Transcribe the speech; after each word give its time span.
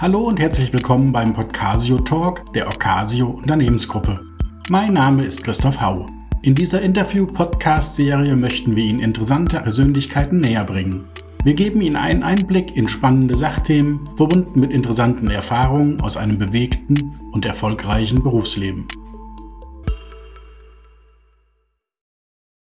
Hallo 0.00 0.20
und 0.20 0.40
herzlich 0.40 0.72
willkommen 0.72 1.12
beim 1.12 1.34
Podcasio 1.34 1.98
Talk 1.98 2.54
der 2.54 2.68
Ocasio 2.68 3.26
Unternehmensgruppe. 3.26 4.18
Mein 4.70 4.94
Name 4.94 5.26
ist 5.26 5.44
Christoph 5.44 5.82
Hau. 5.82 6.06
In 6.40 6.54
dieser 6.54 6.80
Interview-Podcast-Serie 6.80 8.34
möchten 8.34 8.76
wir 8.76 8.82
Ihnen 8.82 9.00
interessante 9.00 9.60
Persönlichkeiten 9.60 10.40
näher 10.40 10.64
bringen. 10.64 11.04
Wir 11.44 11.52
geben 11.52 11.82
Ihnen 11.82 11.96
einen 11.96 12.22
Einblick 12.22 12.74
in 12.78 12.88
spannende 12.88 13.36
Sachthemen, 13.36 14.00
verbunden 14.16 14.60
mit 14.60 14.70
interessanten 14.70 15.28
Erfahrungen 15.28 16.00
aus 16.00 16.16
einem 16.16 16.38
bewegten 16.38 17.20
und 17.32 17.44
erfolgreichen 17.44 18.22
Berufsleben. 18.22 18.88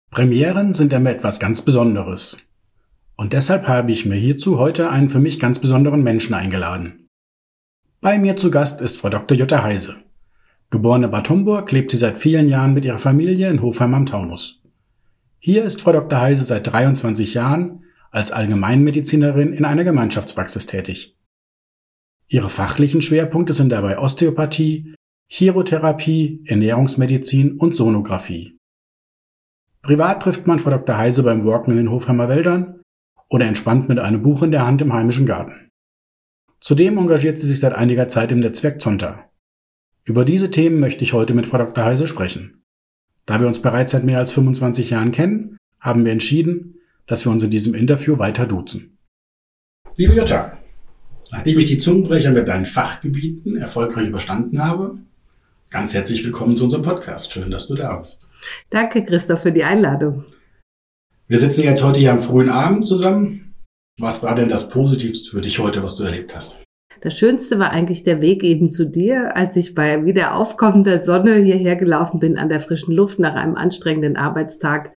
Premieren 0.09 0.73
sind 0.73 0.91
immer 0.91 1.11
etwas 1.11 1.39
ganz 1.39 1.61
Besonderes. 1.61 2.39
Und 3.15 3.33
deshalb 3.33 3.67
habe 3.67 3.91
ich 3.91 4.07
mir 4.07 4.15
hierzu 4.15 4.57
heute 4.57 4.89
einen 4.89 5.09
für 5.09 5.19
mich 5.19 5.39
ganz 5.39 5.59
besonderen 5.59 6.01
Menschen 6.01 6.33
eingeladen. 6.33 7.00
Bei 8.03 8.17
mir 8.17 8.35
zu 8.35 8.49
Gast 8.49 8.81
ist 8.81 8.97
Frau 8.97 9.09
Dr. 9.09 9.37
Jutta 9.37 9.61
Heise. 9.61 9.97
Geborene 10.71 11.07
Bad 11.07 11.29
Homburg 11.29 11.71
lebt 11.71 11.91
sie 11.91 11.97
seit 11.97 12.17
vielen 12.17 12.49
Jahren 12.49 12.73
mit 12.73 12.83
ihrer 12.83 12.97
Familie 12.97 13.47
in 13.47 13.61
Hofheim 13.61 13.93
am 13.93 14.07
Taunus. 14.07 14.63
Hier 15.37 15.63
ist 15.63 15.83
Frau 15.83 15.91
Dr. 15.91 16.19
Heise 16.19 16.43
seit 16.43 16.65
23 16.65 17.35
Jahren 17.35 17.83
als 18.09 18.31
Allgemeinmedizinerin 18.31 19.53
in 19.53 19.65
einer 19.65 19.83
Gemeinschaftspraxis 19.83 20.65
tätig. 20.65 21.15
Ihre 22.27 22.49
fachlichen 22.49 23.03
Schwerpunkte 23.03 23.53
sind 23.53 23.69
dabei 23.69 23.99
Osteopathie, 23.99 24.95
Chirotherapie, 25.27 26.43
Ernährungsmedizin 26.47 27.59
und 27.59 27.75
Sonographie. 27.75 28.57
Privat 29.83 30.23
trifft 30.23 30.47
man 30.47 30.57
Frau 30.57 30.71
Dr. 30.71 30.97
Heise 30.97 31.21
beim 31.21 31.45
Walken 31.45 31.73
in 31.73 31.77
den 31.77 31.91
Hofheimer 31.91 32.29
Wäldern 32.29 32.81
oder 33.29 33.45
entspannt 33.45 33.89
mit 33.89 33.99
einem 33.99 34.23
Buch 34.23 34.41
in 34.41 34.49
der 34.49 34.65
Hand 34.65 34.81
im 34.81 34.91
heimischen 34.91 35.27
Garten. 35.27 35.70
Zudem 36.61 36.97
engagiert 36.97 37.37
sie 37.37 37.47
sich 37.47 37.59
seit 37.59 37.73
einiger 37.73 38.07
Zeit 38.07 38.31
im 38.31 38.39
Netzwerk 38.39 38.79
Zonta. 38.81 39.29
Über 40.05 40.23
diese 40.23 40.51
Themen 40.51 40.79
möchte 40.79 41.03
ich 41.03 41.13
heute 41.13 41.33
mit 41.33 41.45
Frau 41.45 41.57
Dr. 41.57 41.83
Heise 41.83 42.07
sprechen. 42.07 42.63
Da 43.25 43.39
wir 43.39 43.47
uns 43.47 43.61
bereits 43.61 43.91
seit 43.91 44.03
mehr 44.03 44.19
als 44.19 44.31
25 44.31 44.91
Jahren 44.91 45.11
kennen, 45.11 45.57
haben 45.79 46.05
wir 46.05 46.11
entschieden, 46.11 46.75
dass 47.07 47.25
wir 47.25 47.31
uns 47.31 47.43
in 47.43 47.51
diesem 47.51 47.73
Interview 47.73 48.19
weiter 48.19 48.45
duzen. 48.45 48.97
Liebe 49.97 50.13
Jutta, 50.13 50.57
nachdem 51.31 51.59
ich 51.59 51.65
die 51.65 51.77
Zungenbrecher 51.77 52.31
mit 52.31 52.47
deinen 52.47 52.65
Fachgebieten 52.65 53.57
erfolgreich 53.57 54.07
überstanden 54.07 54.63
habe, 54.63 55.01
Ganz 55.71 55.93
herzlich 55.93 56.25
willkommen 56.25 56.57
zu 56.57 56.65
unserem 56.65 56.83
Podcast. 56.83 57.31
Schön, 57.31 57.49
dass 57.49 57.69
du 57.69 57.75
da 57.75 57.95
bist. 57.95 58.27
Danke, 58.69 59.05
Christoph, 59.05 59.41
für 59.41 59.53
die 59.53 59.63
Einladung. 59.63 60.25
Wir 61.29 61.39
sitzen 61.39 61.63
jetzt 61.63 61.81
heute 61.81 61.97
hier 61.97 62.11
am 62.11 62.19
frühen 62.19 62.49
Abend 62.49 62.85
zusammen. 62.85 63.50
Was 64.01 64.23
war 64.23 64.35
denn 64.35 64.49
das 64.49 64.67
Positivste 64.69 65.31
für 65.31 65.41
dich 65.41 65.59
heute, 65.59 65.83
was 65.83 65.95
du 65.95 66.03
erlebt 66.03 66.35
hast? 66.35 66.63
Das 67.01 67.17
Schönste 67.17 67.59
war 67.59 67.71
eigentlich 67.71 68.03
der 68.03 68.21
Weg 68.21 68.43
eben 68.43 68.69
zu 68.69 68.85
dir, 68.85 69.35
als 69.37 69.55
ich 69.55 69.73
bei 69.73 70.05
wieder 70.05 70.35
aufkommender 70.35 71.01
Sonne 71.01 71.35
hierher 71.35 71.75
gelaufen 71.75 72.19
bin 72.19 72.37
an 72.37 72.49
der 72.49 72.59
frischen 72.59 72.93
Luft 72.93 73.19
nach 73.19 73.35
einem 73.35 73.55
anstrengenden 73.55 74.17
Arbeitstag 74.17 74.93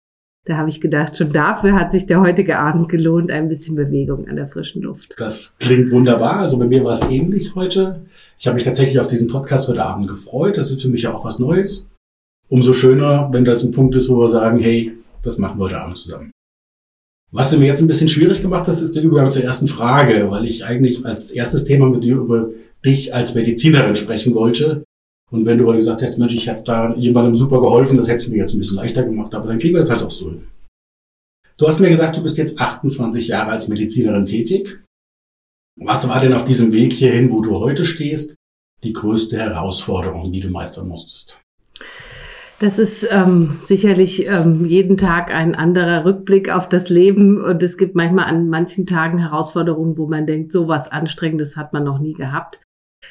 da 0.44 0.56
habe 0.56 0.68
ich 0.68 0.80
gedacht, 0.80 1.16
schon 1.16 1.32
dafür 1.32 1.74
hat 1.74 1.92
sich 1.92 2.06
der 2.06 2.20
heutige 2.20 2.58
Abend 2.58 2.88
gelohnt, 2.88 3.30
ein 3.30 3.48
bisschen 3.48 3.76
Bewegung 3.76 4.26
an 4.26 4.34
der 4.34 4.46
frischen 4.46 4.82
Luft. 4.82 5.14
Das 5.16 5.56
klingt 5.60 5.92
wunderbar. 5.92 6.38
Also 6.38 6.58
bei 6.58 6.66
mir 6.66 6.82
war 6.82 6.92
es 6.92 7.02
ähnlich 7.02 7.54
heute. 7.54 8.06
Ich 8.40 8.48
habe 8.48 8.56
mich 8.56 8.64
tatsächlich 8.64 8.98
auf 8.98 9.06
diesen 9.06 9.28
Podcast 9.28 9.68
heute 9.68 9.84
Abend 9.84 10.08
gefreut. 10.08 10.56
Das 10.56 10.72
ist 10.72 10.82
für 10.82 10.88
mich 10.88 11.02
ja 11.02 11.14
auch 11.14 11.24
was 11.24 11.38
Neues. 11.38 11.86
Umso 12.48 12.72
schöner, 12.72 13.28
wenn 13.32 13.44
das 13.44 13.62
ein 13.62 13.70
Punkt 13.70 13.94
ist, 13.94 14.08
wo 14.08 14.18
wir 14.18 14.28
sagen, 14.28 14.58
hey, 14.58 14.92
das 15.22 15.38
machen 15.38 15.60
wir 15.60 15.66
heute 15.66 15.78
Abend 15.78 15.96
zusammen. 15.96 16.32
Was 17.34 17.50
du 17.50 17.56
mir 17.56 17.66
jetzt 17.66 17.80
ein 17.80 17.86
bisschen 17.86 18.08
schwierig 18.08 18.42
gemacht 18.42 18.68
hast, 18.68 18.82
ist 18.82 18.94
der 18.94 19.02
Übergang 19.02 19.30
zur 19.30 19.42
ersten 19.42 19.66
Frage, 19.66 20.30
weil 20.30 20.44
ich 20.44 20.66
eigentlich 20.66 21.06
als 21.06 21.30
erstes 21.30 21.64
Thema 21.64 21.88
mit 21.88 22.04
dir 22.04 22.16
über 22.16 22.50
dich 22.84 23.14
als 23.14 23.34
Medizinerin 23.34 23.96
sprechen 23.96 24.34
wollte. 24.34 24.84
Und 25.30 25.46
wenn 25.46 25.56
du 25.56 25.64
aber 25.64 25.76
gesagt 25.76 26.02
hättest, 26.02 26.18
Mensch, 26.18 26.34
ich 26.34 26.50
habe 26.50 26.62
da 26.62 26.94
jemandem 26.94 27.34
super 27.36 27.62
geholfen, 27.62 27.96
das 27.96 28.06
hättest 28.06 28.26
du 28.26 28.32
mir 28.32 28.38
jetzt 28.38 28.52
ein 28.52 28.58
bisschen 28.58 28.76
leichter 28.76 29.02
gemacht, 29.02 29.34
aber 29.34 29.48
dann 29.48 29.58
kriegen 29.58 29.72
wir 29.72 29.80
das 29.80 29.88
halt 29.88 30.02
auch 30.02 30.10
so 30.10 30.30
hin. 30.30 30.46
Du 31.56 31.66
hast 31.66 31.80
mir 31.80 31.88
gesagt, 31.88 32.18
du 32.18 32.22
bist 32.22 32.36
jetzt 32.36 32.60
28 32.60 33.28
Jahre 33.28 33.50
als 33.50 33.66
Medizinerin 33.66 34.26
tätig. 34.26 34.82
Was 35.80 36.06
war 36.08 36.20
denn 36.20 36.34
auf 36.34 36.44
diesem 36.44 36.70
Weg 36.72 36.92
hierhin, 36.92 37.30
wo 37.30 37.40
du 37.40 37.58
heute 37.60 37.86
stehst, 37.86 38.34
die 38.82 38.92
größte 38.92 39.38
Herausforderung, 39.38 40.32
die 40.32 40.40
du 40.40 40.50
meistern 40.50 40.86
musstest? 40.86 41.41
Das 42.62 42.78
ist 42.78 43.04
ähm, 43.10 43.58
sicherlich 43.64 44.28
ähm, 44.28 44.64
jeden 44.64 44.96
Tag 44.96 45.34
ein 45.34 45.56
anderer 45.56 46.04
Rückblick 46.04 46.54
auf 46.54 46.68
das 46.68 46.90
Leben 46.90 47.42
und 47.42 47.60
es 47.60 47.76
gibt 47.76 47.96
manchmal 47.96 48.26
an 48.26 48.48
manchen 48.48 48.86
Tagen 48.86 49.18
Herausforderungen, 49.18 49.98
wo 49.98 50.06
man 50.06 50.28
denkt, 50.28 50.52
so 50.52 50.68
was 50.68 50.86
Anstrengendes 50.86 51.56
hat 51.56 51.72
man 51.72 51.82
noch 51.82 51.98
nie 51.98 52.12
gehabt. 52.12 52.60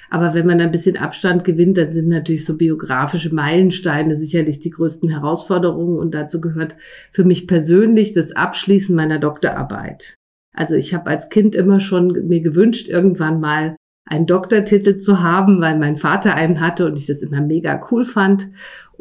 Aber 0.10 0.34
wenn 0.34 0.48
man 0.48 0.62
ein 0.62 0.72
bisschen 0.72 0.96
Abstand 0.96 1.44
gewinnt, 1.44 1.78
dann 1.78 1.92
sind 1.92 2.08
natürlich 2.08 2.46
so 2.46 2.56
biografische 2.56 3.36
Meilensteine 3.36 4.16
sicherlich 4.16 4.62
die 4.62 4.70
größten 4.70 5.10
Herausforderungen. 5.10 6.00
Und 6.00 6.16
dazu 6.16 6.40
gehört 6.40 6.78
für 7.12 7.26
mich 7.26 7.46
persönlich 7.46 8.14
das 8.14 8.32
Abschließen 8.32 8.96
meiner 8.96 9.20
Doktorarbeit. 9.20 10.16
Also 10.56 10.76
ich 10.76 10.94
habe 10.94 11.10
als 11.10 11.28
Kind 11.28 11.56
immer 11.56 11.82
schon 11.82 12.26
mir 12.26 12.40
gewünscht, 12.40 12.88
irgendwann 12.88 13.42
mal 13.42 13.76
einen 14.06 14.26
Doktortitel 14.26 14.98
zu 14.98 15.22
haben, 15.22 15.62
weil 15.62 15.78
mein 15.78 15.96
Vater 15.96 16.36
einen 16.36 16.60
hatte 16.60 16.86
und 16.86 16.98
ich 16.98 17.06
das 17.06 17.22
immer 17.22 17.42
mega 17.42 17.80
cool 17.92 18.06
fand. 18.06 18.50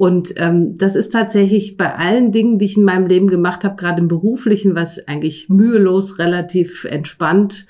Und 0.00 0.32
ähm, 0.36 0.78
das 0.78 0.96
ist 0.96 1.10
tatsächlich 1.10 1.76
bei 1.76 1.94
allen 1.94 2.32
Dingen, 2.32 2.58
die 2.58 2.64
ich 2.64 2.78
in 2.78 2.84
meinem 2.84 3.06
Leben 3.06 3.26
gemacht 3.26 3.64
habe, 3.64 3.76
gerade 3.76 4.00
im 4.00 4.08
beruflichen, 4.08 4.74
was 4.74 5.06
eigentlich 5.06 5.50
mühelos, 5.50 6.18
relativ 6.18 6.84
entspannt, 6.84 7.66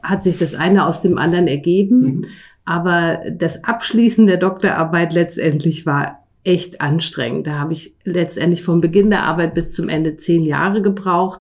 hat 0.00 0.22
sich 0.22 0.38
das 0.38 0.54
eine 0.54 0.86
aus 0.86 1.00
dem 1.00 1.18
anderen 1.18 1.48
ergeben. 1.48 2.00
Mhm. 2.00 2.26
Aber 2.64 3.22
das 3.28 3.64
Abschließen 3.64 4.28
der 4.28 4.36
Doktorarbeit 4.36 5.12
letztendlich 5.14 5.84
war 5.84 6.24
echt 6.44 6.80
anstrengend. 6.80 7.48
Da 7.48 7.58
habe 7.58 7.72
ich 7.72 7.96
letztendlich 8.04 8.62
vom 8.62 8.80
Beginn 8.80 9.10
der 9.10 9.24
Arbeit 9.24 9.54
bis 9.54 9.72
zum 9.72 9.88
Ende 9.88 10.16
zehn 10.16 10.44
Jahre 10.44 10.80
gebraucht. 10.80 11.40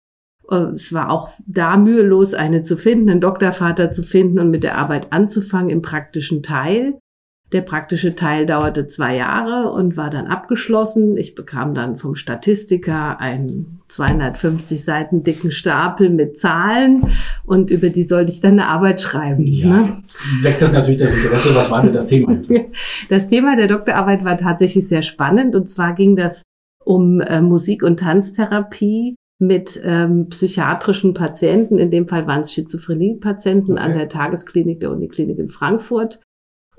Äh, 0.51 0.73
es 0.75 0.95
war 0.95 1.11
auch 1.11 1.33
da 1.47 1.77
mühelos, 1.77 2.33
eine 2.33 2.63
zu 2.63 2.79
finden, 2.79 3.11
einen 3.11 3.21
Doktorvater 3.21 3.91
zu 3.91 4.03
finden 4.03 4.39
und 4.39 4.51
mit 4.51 4.65
der 4.65 4.79
Arbeit 4.79 5.13
anzufangen 5.13 5.69
im 5.69 5.83
praktischen 5.83 6.43
Teil. 6.43 6.99
Der 7.54 7.60
praktische 7.60 8.16
Teil 8.16 8.47
dauerte 8.47 8.88
zwei 8.88 9.15
Jahre 9.15 9.70
und 9.70 9.97
war 9.97 10.10
dann 10.10 10.26
abgeschlossen. 10.26 11.16
Ich 11.16 11.37
bekam 11.37 11.72
dann 11.72 11.98
vom 11.98 12.16
Statistiker 12.16 13.20
einen 13.20 13.81
250 13.87 14.82
Seiten 14.82 15.22
dicken 15.22 15.53
Stapel 15.53 16.10
mit 16.10 16.37
Zahlen 16.37 17.06
und 17.47 17.70
über 17.70 17.91
die 17.91 18.03
sollte 18.03 18.32
ich 18.32 18.41
dann 18.41 18.54
eine 18.59 18.66
Arbeit 18.66 19.00
schreiben. 19.00 19.47
Ja, 19.47 19.69
ne? 19.69 19.98
weckt 20.42 20.62
das 20.62 20.72
natürlich 20.72 21.00
das 21.00 21.15
Interesse. 21.15 21.54
Was 21.54 21.70
war 21.70 21.81
denn 21.81 21.92
das 21.92 22.09
Thema? 22.09 22.42
Das 23.09 23.28
Thema 23.28 23.54
der 23.54 23.69
Doktorarbeit 23.69 24.25
war 24.25 24.36
tatsächlich 24.36 24.88
sehr 24.88 25.03
spannend 25.03 25.54
und 25.54 25.69
zwar 25.69 25.94
ging 25.94 26.16
das 26.16 26.42
um 26.84 27.21
äh, 27.21 27.41
Musik- 27.41 27.84
und 27.84 28.00
Tanztherapie 28.00 29.15
mit 29.38 29.81
ähm, 29.84 30.28
psychiatrischen 30.28 31.15
Patienten, 31.15 31.78
in 31.78 31.92
dem 31.92 32.09
Fall 32.09 32.26
waren 32.26 32.41
es 32.41 32.53
Schizophrenie-Patienten 32.53 33.75
okay. 33.75 33.81
an 33.81 33.92
der 33.92 34.09
Tagesklinik 34.09 34.81
der 34.81 34.91
Uniklinik 34.91 35.38
in 35.38 35.50
Frankfurt 35.50 36.19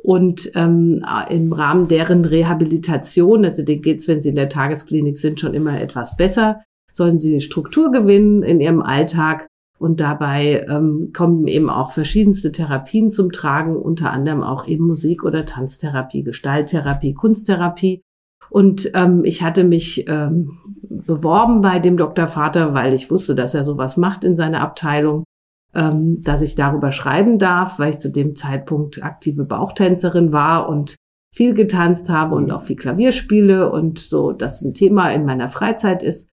und 0.03 0.51
ähm, 0.55 1.03
im 1.29 1.53
Rahmen 1.53 1.87
deren 1.87 2.25
Rehabilitation, 2.25 3.45
also 3.45 3.63
denen 3.63 3.81
geht's, 3.81 4.07
wenn 4.07 4.21
sie 4.21 4.29
in 4.29 4.35
der 4.35 4.49
Tagesklinik 4.49 5.17
sind, 5.17 5.39
schon 5.39 5.53
immer 5.53 5.79
etwas 5.81 6.15
besser, 6.15 6.61
sollen 6.93 7.19
sie 7.19 7.41
Struktur 7.41 7.91
gewinnen 7.91 8.43
in 8.43 8.61
ihrem 8.61 8.81
Alltag 8.81 9.47
und 9.77 9.99
dabei 9.99 10.65
ähm, 10.69 11.11
kommen 11.13 11.47
eben 11.47 11.69
auch 11.69 11.91
verschiedenste 11.91 12.51
Therapien 12.51 13.11
zum 13.11 13.31
Tragen, 13.31 13.75
unter 13.75 14.11
anderem 14.11 14.41
auch 14.41 14.67
eben 14.67 14.87
Musik- 14.87 15.23
oder 15.23 15.45
Tanztherapie, 15.45 16.23
Gestalttherapie, 16.23 17.13
Kunsttherapie. 17.13 18.01
Und 18.49 18.91
ähm, 18.93 19.25
ich 19.25 19.41
hatte 19.41 19.63
mich 19.63 20.05
ähm, 20.07 20.57
beworben 20.81 21.61
bei 21.61 21.79
dem 21.79 21.97
Dr. 21.97 22.27
Vater, 22.27 22.73
weil 22.73 22.93
ich 22.93 23.11
wusste, 23.11 23.35
dass 23.35 23.53
er 23.53 23.65
sowas 23.65 23.97
macht 23.97 24.23
in 24.23 24.37
seiner 24.37 24.61
Abteilung 24.61 25.25
ähm, 25.75 26.21
dass 26.21 26.41
ich 26.41 26.55
darüber 26.55 26.91
schreiben 26.91 27.37
darf, 27.37 27.79
weil 27.79 27.91
ich 27.91 27.99
zu 27.99 28.09
dem 28.09 28.35
Zeitpunkt 28.35 29.03
aktive 29.03 29.43
Bauchtänzerin 29.43 30.31
war 30.31 30.69
und 30.69 30.95
viel 31.35 31.53
getanzt 31.53 32.09
habe 32.09 32.35
und 32.35 32.49
auch 32.51 32.63
viel 32.63 32.77
Klavier 32.77 33.11
spiele 33.11 33.69
und 33.69 33.99
so 33.99 34.31
das 34.31 34.61
ein 34.61 34.73
Thema 34.73 35.09
in 35.09 35.25
meiner 35.25 35.49
Freizeit 35.49 36.01
ist. 36.01 36.29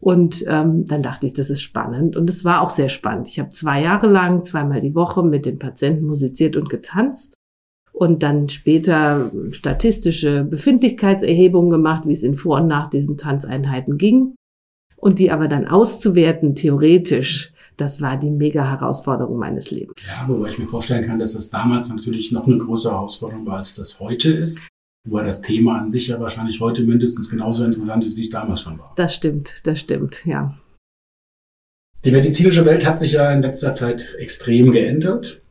Und 0.00 0.44
ähm, 0.48 0.84
dann 0.84 1.02
dachte 1.02 1.26
ich, 1.26 1.32
das 1.32 1.48
ist 1.48 1.62
spannend. 1.62 2.14
Und 2.14 2.28
es 2.28 2.44
war 2.44 2.60
auch 2.60 2.68
sehr 2.68 2.90
spannend. 2.90 3.26
Ich 3.26 3.40
habe 3.40 3.50
zwei 3.50 3.80
Jahre 3.80 4.06
lang, 4.06 4.44
zweimal 4.44 4.82
die 4.82 4.94
Woche 4.94 5.22
mit 5.22 5.46
den 5.46 5.58
Patienten 5.58 6.04
musiziert 6.04 6.56
und 6.56 6.68
getanzt 6.68 7.34
und 7.90 8.22
dann 8.22 8.50
später 8.50 9.30
statistische 9.52 10.44
Befindlichkeitserhebungen 10.44 11.70
gemacht, 11.70 12.06
wie 12.06 12.12
es 12.12 12.22
in 12.22 12.36
Vor- 12.36 12.60
und 12.60 12.66
nach 12.66 12.90
diesen 12.90 13.16
Tanzeinheiten 13.16 13.96
ging. 13.96 14.34
Und 14.96 15.18
die 15.18 15.30
aber 15.30 15.48
dann 15.48 15.66
auszuwerten, 15.66 16.54
theoretisch, 16.54 17.53
das 17.76 18.00
war 18.00 18.16
die 18.16 18.30
mega 18.30 18.68
Herausforderung 18.70 19.38
meines 19.38 19.70
Lebens. 19.70 20.14
Ja, 20.16 20.28
wobei 20.28 20.50
ich 20.50 20.58
mir 20.58 20.68
vorstellen 20.68 21.04
kann, 21.04 21.18
dass 21.18 21.32
das 21.32 21.50
damals 21.50 21.88
natürlich 21.88 22.32
noch 22.32 22.46
eine 22.46 22.58
größere 22.58 22.92
Herausforderung 22.92 23.46
war, 23.46 23.56
als 23.56 23.74
das 23.74 24.00
heute 24.00 24.32
ist. 24.32 24.68
Wobei 25.06 25.24
das 25.24 25.42
Thema 25.42 25.78
an 25.78 25.90
sich 25.90 26.08
ja 26.08 26.18
wahrscheinlich 26.18 26.60
heute 26.60 26.82
mindestens 26.84 27.28
genauso 27.28 27.64
interessant 27.64 28.04
ist, 28.04 28.16
wie 28.16 28.22
es 28.22 28.30
damals 28.30 28.60
schon 28.60 28.78
war. 28.78 28.92
Das 28.96 29.14
stimmt, 29.14 29.60
das 29.64 29.80
stimmt, 29.80 30.24
ja. 30.24 30.58
Die 32.04 32.10
medizinische 32.10 32.64
Welt 32.64 32.86
hat 32.86 33.00
sich 33.00 33.12
ja 33.12 33.32
in 33.32 33.42
letzter 33.42 33.72
Zeit 33.72 34.14
extrem 34.18 34.72
geändert. 34.72 35.42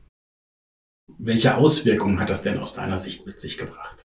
Welche 1.18 1.58
Auswirkungen 1.58 2.20
hat 2.20 2.30
das 2.30 2.44
denn 2.44 2.60
aus 2.60 2.74
deiner 2.74 3.00
Sicht 3.00 3.25
mit 3.25 3.40
sich 3.40 3.58
gebracht? 3.58 4.02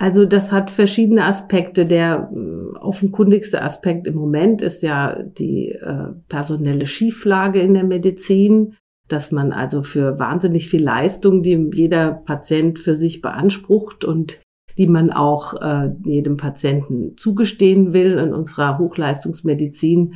Also 0.00 0.24
das 0.24 0.50
hat 0.50 0.70
verschiedene 0.70 1.26
Aspekte. 1.26 1.84
Der 1.84 2.30
äh, 2.34 2.78
offenkundigste 2.78 3.62
Aspekt 3.62 4.06
im 4.06 4.14
Moment 4.14 4.62
ist 4.62 4.82
ja 4.82 5.22
die 5.22 5.72
äh, 5.72 6.14
personelle 6.26 6.86
Schieflage 6.86 7.60
in 7.60 7.74
der 7.74 7.84
Medizin, 7.84 8.76
dass 9.08 9.30
man 9.30 9.52
also 9.52 9.82
für 9.82 10.18
wahnsinnig 10.18 10.70
viel 10.70 10.82
Leistung, 10.82 11.42
die 11.42 11.70
jeder 11.74 12.12
Patient 12.12 12.78
für 12.78 12.94
sich 12.94 13.20
beansprucht 13.20 14.06
und 14.06 14.40
die 14.78 14.86
man 14.86 15.10
auch 15.10 15.60
äh, 15.60 15.90
jedem 16.02 16.38
Patienten 16.38 17.18
zugestehen 17.18 17.92
will 17.92 18.12
in 18.16 18.32
unserer 18.32 18.78
Hochleistungsmedizin, 18.78 20.14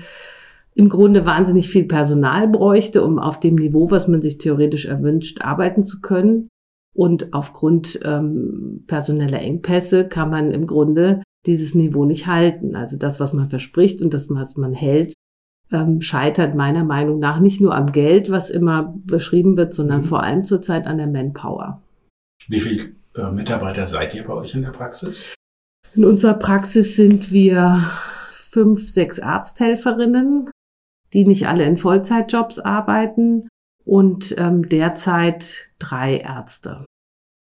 im 0.75 0.89
Grunde 0.89 1.27
wahnsinnig 1.27 1.69
viel 1.69 1.85
Personal 1.85 2.49
bräuchte, 2.49 3.05
um 3.05 3.19
auf 3.19 3.39
dem 3.39 3.57
Niveau, 3.57 3.91
was 3.91 4.09
man 4.09 4.23
sich 4.23 4.39
theoretisch 4.39 4.87
erwünscht, 4.87 5.43
arbeiten 5.43 5.85
zu 5.85 6.01
können. 6.01 6.49
Und 6.95 7.33
aufgrund 7.35 7.99
ähm, 8.05 8.85
personeller 8.87 9.41
Engpässe 9.41 10.09
kann 10.09 10.31
man 10.31 10.51
im 10.53 10.67
Grunde 10.67 11.23
dieses 11.47 11.75
Niveau 11.75 12.05
nicht 12.05 12.27
halten. 12.27 12.77
Also 12.77 12.97
das, 12.97 13.21
was 13.21 13.33
man 13.33 13.51
verspricht 13.51 14.01
und 14.01 14.15
das, 14.15 14.31
was 14.31 14.57
man 14.57 14.73
hält, 14.73 15.13
ähm, 15.73 16.01
scheitert 16.01 16.55
meiner 16.55 16.85
Meinung 16.85 17.19
nach 17.19 17.41
nicht 17.41 17.61
nur 17.61 17.75
am 17.75 17.91
Geld, 17.93 18.31
was 18.31 18.49
immer 18.49 18.95
beschrieben 19.05 19.57
wird, 19.57 19.75
sondern 19.75 20.03
mhm. 20.03 20.05
vor 20.05 20.23
allem 20.23 20.45
zurzeit 20.45 20.87
an 20.87 20.99
der 20.99 21.09
Manpower. 21.09 21.83
Wie 22.49 22.61
viele 22.61 22.93
äh, 23.17 23.31
Mitarbeiter 23.31 23.87
seid 23.87 24.15
ihr 24.15 24.25
bei 24.25 24.35
euch 24.35 24.55
in 24.55 24.63
der 24.63 24.71
Praxis? 24.71 25.35
In 25.95 26.05
unserer 26.05 26.35
Praxis 26.35 26.97
sind 26.97 27.33
wir 27.33 27.91
fünf, 28.31 28.89
sechs 28.89 29.19
Arzthelferinnen 29.19 30.51
die 31.15 31.25
nicht 31.25 31.47
alle 31.47 31.65
in 31.65 31.79
Vollzeitjobs 31.79 32.59
arbeiten 32.59 33.49
und 33.85 34.35
ähm, 34.39 34.69
derzeit 34.69 35.71
drei 35.79 36.19
Ärzte. 36.19 36.85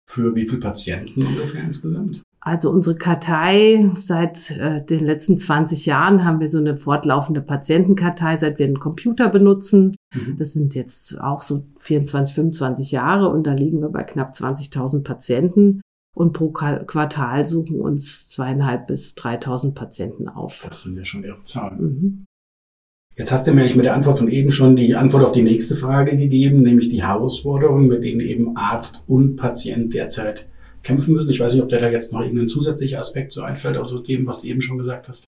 Für 0.08 0.34
wie 0.34 0.46
viele 0.46 0.60
Patienten 0.60 1.24
ungefähr 1.24 1.62
insgesamt? 1.62 2.22
Also 2.44 2.70
unsere 2.70 2.96
Kartei, 2.96 3.88
seit 3.98 4.50
äh, 4.50 4.84
den 4.84 5.04
letzten 5.04 5.38
20 5.38 5.86
Jahren 5.86 6.24
haben 6.24 6.40
wir 6.40 6.48
so 6.48 6.58
eine 6.58 6.76
fortlaufende 6.76 7.40
Patientenkartei, 7.40 8.36
seit 8.36 8.58
wir 8.58 8.66
einen 8.66 8.80
Computer 8.80 9.28
benutzen. 9.28 9.94
Mhm. 10.12 10.36
Das 10.38 10.52
sind 10.52 10.74
jetzt 10.74 11.20
auch 11.20 11.40
so 11.40 11.66
24, 11.78 12.34
25 12.34 12.90
Jahre 12.90 13.28
und 13.28 13.46
da 13.46 13.52
liegen 13.52 13.80
wir 13.80 13.90
bei 13.90 14.02
knapp 14.02 14.32
20.000 14.32 15.04
Patienten. 15.04 15.80
Und 16.14 16.32
pro 16.32 16.50
Quartal 16.50 17.46
suchen 17.46 17.80
uns 17.80 18.28
zweieinhalb 18.28 18.88
bis 18.88 19.14
3.000 19.14 19.72
Patienten 19.72 20.28
auf. 20.28 20.62
Das 20.64 20.82
sind 20.82 20.96
ja 20.96 21.04
schon 21.04 21.24
ihre 21.24 21.42
Zahlen. 21.42 21.80
Mhm. 21.80 22.24
Jetzt 23.14 23.30
hast 23.30 23.46
du 23.46 23.52
mir 23.52 23.64
mit 23.74 23.84
der 23.84 23.94
Antwort 23.94 24.18
von 24.18 24.28
eben 24.28 24.50
schon 24.50 24.74
die 24.74 24.94
Antwort 24.94 25.22
auf 25.22 25.32
die 25.32 25.42
nächste 25.42 25.76
Frage 25.76 26.16
gegeben, 26.16 26.62
nämlich 26.62 26.88
die 26.88 27.02
Herausforderungen, 27.02 27.86
mit 27.86 28.02
denen 28.02 28.20
eben 28.20 28.56
Arzt 28.56 29.04
und 29.06 29.36
Patient 29.36 29.92
derzeit 29.92 30.48
kämpfen 30.82 31.12
müssen. 31.12 31.30
Ich 31.30 31.38
weiß 31.38 31.52
nicht, 31.52 31.62
ob 31.62 31.68
dir 31.68 31.78
da 31.78 31.90
jetzt 31.90 32.12
noch 32.12 32.22
irgendein 32.22 32.48
zusätzlicher 32.48 32.98
Aspekt 32.98 33.32
so 33.32 33.42
einfällt, 33.42 33.76
außer 33.76 34.02
dem, 34.02 34.26
was 34.26 34.40
du 34.40 34.48
eben 34.48 34.62
schon 34.62 34.78
gesagt 34.78 35.08
hast. 35.08 35.26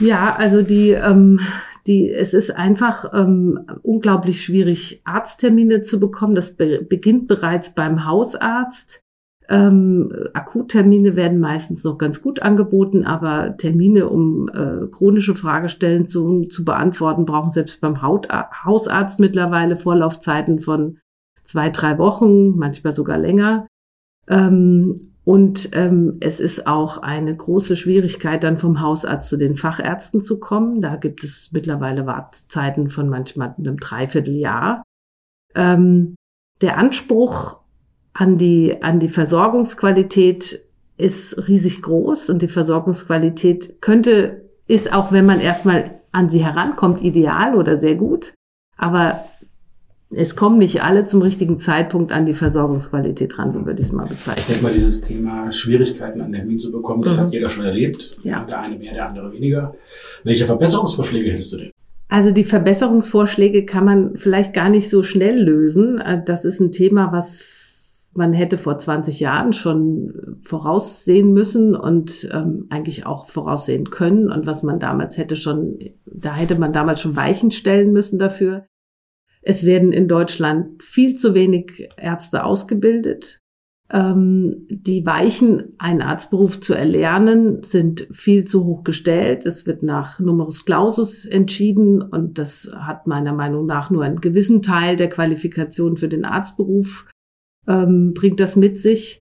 Ja, 0.00 0.34
also 0.36 0.62
die, 0.62 0.90
ähm, 0.90 1.40
die, 1.86 2.08
es 2.10 2.34
ist 2.34 2.50
einfach 2.50 3.12
ähm, 3.12 3.60
unglaublich 3.82 4.44
schwierig, 4.44 5.02
Arzttermine 5.04 5.82
zu 5.82 5.98
bekommen. 5.98 6.36
Das 6.36 6.56
be 6.56 6.82
beginnt 6.88 7.26
bereits 7.26 7.74
beim 7.74 8.06
Hausarzt. 8.06 9.01
Ähm, 9.52 10.10
Akuttermine 10.32 11.14
werden 11.14 11.38
meistens 11.38 11.84
noch 11.84 11.98
ganz 11.98 12.22
gut 12.22 12.40
angeboten, 12.40 13.04
aber 13.04 13.58
Termine, 13.58 14.08
um 14.08 14.48
äh, 14.48 14.86
chronische 14.90 15.34
Fragestellen 15.34 16.06
zu, 16.06 16.46
zu 16.46 16.64
beantworten, 16.64 17.26
brauchen 17.26 17.50
selbst 17.50 17.82
beim 17.82 18.00
Haut 18.00 18.28
Hausarzt 18.64 19.20
mittlerweile 19.20 19.76
Vorlaufzeiten 19.76 20.60
von 20.62 20.98
zwei, 21.42 21.68
drei 21.68 21.98
Wochen, 21.98 22.56
manchmal 22.56 22.94
sogar 22.94 23.18
länger. 23.18 23.66
Ähm, 24.26 25.02
und 25.24 25.68
ähm, 25.72 26.16
es 26.20 26.40
ist 26.40 26.66
auch 26.66 26.98
eine 26.98 27.36
große 27.36 27.76
Schwierigkeit, 27.76 28.42
dann 28.42 28.56
vom 28.56 28.80
Hausarzt 28.80 29.28
zu 29.28 29.36
den 29.36 29.54
Fachärzten 29.54 30.22
zu 30.22 30.40
kommen. 30.40 30.80
Da 30.80 30.96
gibt 30.96 31.24
es 31.24 31.50
mittlerweile 31.52 32.06
Wartezeiten 32.06 32.88
von 32.88 33.10
manchmal 33.10 33.54
einem 33.58 33.76
Dreivierteljahr. 33.76 34.82
Ähm, 35.54 36.14
der 36.62 36.78
Anspruch 36.78 37.61
an 38.14 38.38
die, 38.38 38.82
an 38.82 39.00
die 39.00 39.08
Versorgungsqualität 39.08 40.62
ist 40.96 41.48
riesig 41.48 41.82
groß 41.82 42.30
und 42.30 42.42
die 42.42 42.48
Versorgungsqualität 42.48 43.80
könnte, 43.80 44.42
ist 44.68 44.92
auch 44.92 45.12
wenn 45.12 45.26
man 45.26 45.40
erstmal 45.40 46.00
an 46.12 46.28
sie 46.30 46.44
herankommt, 46.44 47.02
ideal 47.02 47.56
oder 47.56 47.76
sehr 47.76 47.94
gut. 47.94 48.34
Aber 48.76 49.24
es 50.14 50.36
kommen 50.36 50.58
nicht 50.58 50.82
alle 50.82 51.04
zum 51.04 51.22
richtigen 51.22 51.58
Zeitpunkt 51.58 52.12
an 52.12 52.26
die 52.26 52.34
Versorgungsqualität 52.34 53.38
ran, 53.38 53.50
so 53.50 53.64
würde 53.64 53.80
ich 53.80 53.88
es 53.88 53.92
mal 53.92 54.06
bezeichnen. 54.06 54.40
Ich 54.40 54.46
denke 54.46 54.62
mal, 54.62 54.72
dieses 54.72 55.00
Thema 55.00 55.50
Schwierigkeiten 55.50 56.20
an 56.20 56.32
Termin 56.32 56.58
zu 56.58 56.70
bekommen, 56.70 57.02
das 57.02 57.16
mhm. 57.16 57.20
hat 57.22 57.32
jeder 57.32 57.48
schon 57.48 57.64
erlebt. 57.64 58.18
Ja. 58.22 58.44
Der 58.44 58.60
eine 58.60 58.76
mehr, 58.76 58.92
der 58.92 59.08
andere 59.08 59.32
weniger. 59.32 59.74
Welche 60.24 60.46
Verbesserungsvorschläge 60.46 61.30
hättest 61.30 61.54
du 61.54 61.56
denn? 61.58 61.70
Also 62.08 62.30
die 62.30 62.44
Verbesserungsvorschläge 62.44 63.64
kann 63.64 63.86
man 63.86 64.16
vielleicht 64.18 64.52
gar 64.52 64.68
nicht 64.68 64.90
so 64.90 65.02
schnell 65.02 65.40
lösen. 65.40 66.02
Das 66.26 66.44
ist 66.44 66.60
ein 66.60 66.70
Thema, 66.70 67.10
was 67.10 67.42
man 68.14 68.32
hätte 68.32 68.58
vor 68.58 68.78
20 68.78 69.20
Jahren 69.20 69.52
schon 69.52 70.38
voraussehen 70.42 71.32
müssen 71.32 71.74
und 71.74 72.28
ähm, 72.32 72.66
eigentlich 72.70 73.06
auch 73.06 73.26
voraussehen 73.26 73.90
können 73.90 74.30
und 74.30 74.46
was 74.46 74.62
man 74.62 74.78
damals 74.78 75.16
hätte 75.16 75.36
schon, 75.36 75.78
da 76.04 76.34
hätte 76.34 76.58
man 76.58 76.72
damals 76.72 77.00
schon 77.00 77.16
Weichen 77.16 77.50
stellen 77.50 77.92
müssen 77.92 78.18
dafür. 78.18 78.66
Es 79.40 79.64
werden 79.64 79.92
in 79.92 80.08
Deutschland 80.08 80.82
viel 80.82 81.16
zu 81.16 81.34
wenig 81.34 81.88
Ärzte 81.96 82.44
ausgebildet. 82.44 83.40
Ähm, 83.90 84.66
die 84.70 85.04
Weichen, 85.04 85.74
einen 85.78 86.00
Arztberuf 86.00 86.60
zu 86.60 86.74
erlernen, 86.74 87.62
sind 87.62 88.06
viel 88.10 88.44
zu 88.44 88.64
hoch 88.64 88.84
gestellt. 88.84 89.44
Es 89.44 89.66
wird 89.66 89.82
nach 89.82 90.20
Numerus 90.20 90.64
Clausus 90.64 91.26
entschieden 91.26 92.02
und 92.02 92.38
das 92.38 92.72
hat 92.74 93.06
meiner 93.06 93.32
Meinung 93.32 93.66
nach 93.66 93.90
nur 93.90 94.04
einen 94.04 94.20
gewissen 94.20 94.62
Teil 94.62 94.96
der 94.96 95.08
Qualifikation 95.08 95.96
für 95.96 96.08
den 96.08 96.24
Arztberuf 96.24 97.06
ähm, 97.66 98.12
bringt 98.14 98.40
das 98.40 98.56
mit 98.56 98.78
sich. 98.78 99.18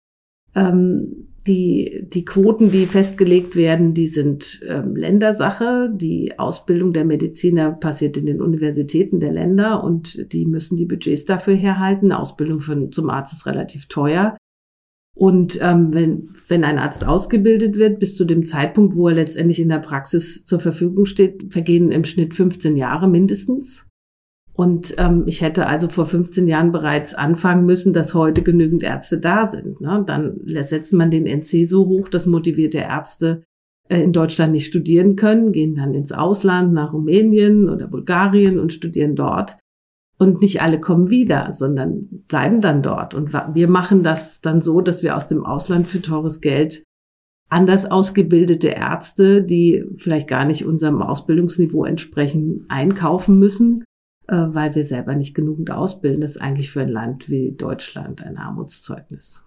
Ähm, 0.55 1.27
die, 1.47 2.07
die 2.07 2.23
Quoten, 2.23 2.69
die 2.69 2.85
festgelegt 2.85 3.55
werden, 3.55 3.95
die 3.95 4.07
sind 4.07 4.61
ähm, 4.67 4.95
Ländersache. 4.95 5.91
Die 5.91 6.37
Ausbildung 6.37 6.93
der 6.93 7.03
Mediziner 7.03 7.71
passiert 7.71 8.15
in 8.17 8.27
den 8.27 8.41
Universitäten 8.41 9.19
der 9.19 9.33
Länder 9.33 9.83
und 9.83 10.31
die 10.33 10.45
müssen 10.45 10.77
die 10.77 10.85
Budgets 10.85 11.25
dafür 11.25 11.55
herhalten. 11.55 12.11
Ausbildung 12.11 12.59
für, 12.59 12.89
zum 12.91 13.09
Arzt 13.09 13.33
ist 13.33 13.47
relativ 13.47 13.87
teuer. 13.87 14.37
Und 15.15 15.59
ähm, 15.61 15.93
wenn, 15.93 16.29
wenn 16.47 16.63
ein 16.63 16.77
Arzt 16.77 17.05
ausgebildet 17.05 17.77
wird, 17.77 17.99
bis 17.99 18.15
zu 18.15 18.23
dem 18.23 18.45
Zeitpunkt, 18.45 18.95
wo 18.95 19.09
er 19.09 19.15
letztendlich 19.15 19.59
in 19.59 19.69
der 19.69 19.79
Praxis 19.79 20.45
zur 20.45 20.59
Verfügung 20.59 21.05
steht, 21.05 21.51
vergehen 21.51 21.91
im 21.91 22.05
Schnitt 22.05 22.35
15 22.35 22.77
Jahre 22.77 23.09
mindestens. 23.09 23.87
Und 24.61 24.93
ähm, 24.99 25.23
ich 25.25 25.41
hätte 25.41 25.65
also 25.65 25.89
vor 25.89 26.05
15 26.05 26.47
Jahren 26.47 26.71
bereits 26.71 27.15
anfangen 27.15 27.65
müssen, 27.65 27.93
dass 27.93 28.13
heute 28.13 28.43
genügend 28.43 28.83
Ärzte 28.83 29.17
da 29.17 29.47
sind. 29.47 29.81
Ne? 29.81 30.03
Dann 30.05 30.39
setzt 30.45 30.93
man 30.93 31.09
den 31.09 31.25
NC 31.25 31.65
so 31.67 31.87
hoch, 31.87 32.09
dass 32.09 32.27
motivierte 32.27 32.77
Ärzte 32.77 33.41
äh, 33.89 33.99
in 34.03 34.13
Deutschland 34.13 34.51
nicht 34.51 34.67
studieren 34.67 35.15
können, 35.15 35.51
gehen 35.51 35.73
dann 35.73 35.95
ins 35.95 36.11
Ausland, 36.11 36.73
nach 36.73 36.93
Rumänien 36.93 37.69
oder 37.69 37.87
Bulgarien 37.87 38.59
und 38.59 38.71
studieren 38.71 39.15
dort. 39.15 39.57
Und 40.19 40.41
nicht 40.43 40.61
alle 40.61 40.79
kommen 40.79 41.09
wieder, 41.09 41.53
sondern 41.53 42.23
bleiben 42.27 42.61
dann 42.61 42.83
dort. 42.83 43.15
Und 43.15 43.33
wir 43.33 43.67
machen 43.67 44.03
das 44.03 44.41
dann 44.41 44.61
so, 44.61 44.81
dass 44.81 45.01
wir 45.01 45.17
aus 45.17 45.27
dem 45.27 45.43
Ausland 45.43 45.87
für 45.87 46.03
teures 46.03 46.39
Geld 46.39 46.83
anders 47.49 47.89
ausgebildete 47.89 48.67
Ärzte, 48.67 49.41
die 49.41 49.85
vielleicht 49.97 50.27
gar 50.27 50.45
nicht 50.45 50.67
unserem 50.67 51.01
Ausbildungsniveau 51.01 51.83
entsprechen, 51.83 52.67
einkaufen 52.69 53.39
müssen 53.39 53.85
weil 54.35 54.75
wir 54.75 54.83
selber 54.83 55.15
nicht 55.15 55.33
genügend 55.33 55.71
ausbilden. 55.71 56.21
Das 56.21 56.31
ist 56.31 56.41
eigentlich 56.41 56.71
für 56.71 56.81
ein 56.81 56.89
Land 56.89 57.29
wie 57.29 57.51
Deutschland 57.51 58.23
ein 58.23 58.37
Armutszeugnis. 58.37 59.43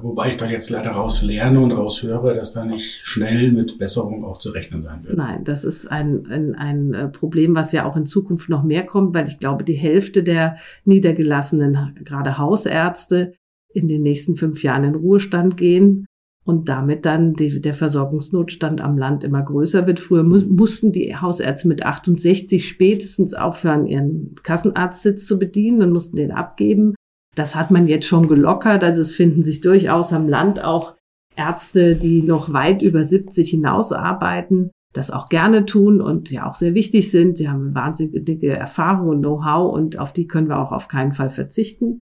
Wobei 0.00 0.28
ich 0.28 0.36
da 0.36 0.46
jetzt 0.46 0.70
leider 0.70 0.90
raus 0.90 1.22
lerne 1.22 1.60
und 1.60 1.70
raus 1.70 2.02
höre, 2.02 2.34
dass 2.34 2.52
da 2.52 2.64
nicht 2.64 3.06
schnell 3.06 3.52
mit 3.52 3.78
Besserung 3.78 4.24
auch 4.24 4.38
zu 4.38 4.50
rechnen 4.50 4.80
sein 4.80 5.04
wird. 5.04 5.16
Nein, 5.16 5.44
das 5.44 5.62
ist 5.62 5.86
ein, 5.86 6.26
ein, 6.26 6.54
ein 6.56 6.94
äh, 6.94 7.08
Problem, 7.08 7.54
was 7.54 7.70
ja 7.70 7.84
auch 7.84 7.96
in 7.96 8.04
Zukunft 8.04 8.48
noch 8.48 8.64
mehr 8.64 8.84
kommt, 8.84 9.14
weil 9.14 9.28
ich 9.28 9.38
glaube, 9.38 9.62
die 9.62 9.74
Hälfte 9.74 10.24
der 10.24 10.56
niedergelassenen, 10.84 12.00
gerade 12.04 12.38
Hausärzte, 12.38 13.34
in 13.72 13.86
den 13.86 14.02
nächsten 14.02 14.34
fünf 14.36 14.62
Jahren 14.62 14.84
in 14.84 14.94
Ruhestand 14.94 15.56
gehen 15.56 16.06
und 16.44 16.68
damit 16.68 17.04
dann 17.06 17.34
die, 17.34 17.60
der 17.60 17.74
Versorgungsnotstand 17.74 18.80
am 18.80 18.98
Land 18.98 19.24
immer 19.24 19.42
größer 19.42 19.86
wird. 19.86 19.98
Früher 19.98 20.22
mu 20.22 20.40
mussten 20.40 20.92
die 20.92 21.16
Hausärzte 21.16 21.68
mit 21.68 21.84
68 21.84 22.68
spätestens 22.68 23.34
aufhören, 23.34 23.86
ihren 23.86 24.34
Kassenarztsitz 24.42 25.26
zu 25.26 25.38
bedienen 25.38 25.82
und 25.82 25.92
mussten 25.92 26.16
den 26.16 26.32
abgeben. 26.32 26.94
Das 27.34 27.54
hat 27.54 27.70
man 27.70 27.88
jetzt 27.88 28.06
schon 28.06 28.28
gelockert. 28.28 28.84
Also 28.84 29.00
es 29.02 29.14
finden 29.14 29.42
sich 29.42 29.60
durchaus 29.60 30.12
am 30.12 30.28
Land 30.28 30.62
auch 30.62 30.94
Ärzte, 31.36 31.96
die 31.96 32.22
noch 32.22 32.52
weit 32.52 32.82
über 32.82 33.02
70 33.02 33.50
hinaus 33.50 33.92
arbeiten, 33.92 34.70
das 34.92 35.10
auch 35.10 35.28
gerne 35.28 35.66
tun 35.66 36.00
und 36.00 36.30
ja 36.30 36.48
auch 36.48 36.54
sehr 36.54 36.74
wichtig 36.74 37.10
sind. 37.10 37.38
Sie 37.38 37.48
haben 37.48 37.74
wahnsinnige 37.74 38.50
Erfahrung 38.50 39.08
und 39.08 39.18
Know-how 39.20 39.72
und 39.74 39.98
auf 39.98 40.12
die 40.12 40.28
können 40.28 40.48
wir 40.48 40.58
auch 40.58 40.70
auf 40.70 40.88
keinen 40.88 41.12
Fall 41.12 41.30
verzichten. 41.30 41.98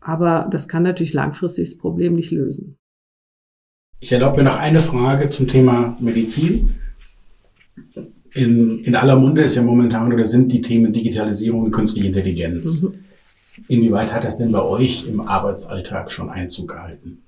Aber 0.00 0.46
das 0.50 0.68
kann 0.68 0.82
natürlich 0.82 1.14
langfristig 1.14 1.70
das 1.70 1.78
Problem 1.78 2.14
nicht 2.14 2.30
lösen. 2.30 2.76
Ich 4.00 4.12
erlaube 4.12 4.38
mir 4.38 4.44
noch 4.44 4.58
eine 4.58 4.80
Frage 4.80 5.30
zum 5.30 5.48
Thema 5.48 5.96
Medizin. 6.00 6.76
In, 8.32 8.84
in 8.84 8.94
aller 8.94 9.16
Munde 9.16 9.42
ist 9.42 9.56
ja 9.56 9.62
momentan 9.62 10.12
oder 10.12 10.24
sind 10.24 10.52
die 10.52 10.60
Themen 10.60 10.92
Digitalisierung 10.92 11.62
und 11.64 11.70
künstliche 11.70 12.08
Intelligenz. 12.08 12.82
Mhm. 12.82 12.94
Inwieweit 13.68 14.12
hat 14.12 14.24
das 14.24 14.36
denn 14.36 14.52
bei 14.52 14.62
euch 14.62 15.06
im 15.08 15.20
Arbeitsalltag 15.22 16.10
schon 16.10 16.28
Einzug 16.28 16.68
gehalten? 16.68 17.22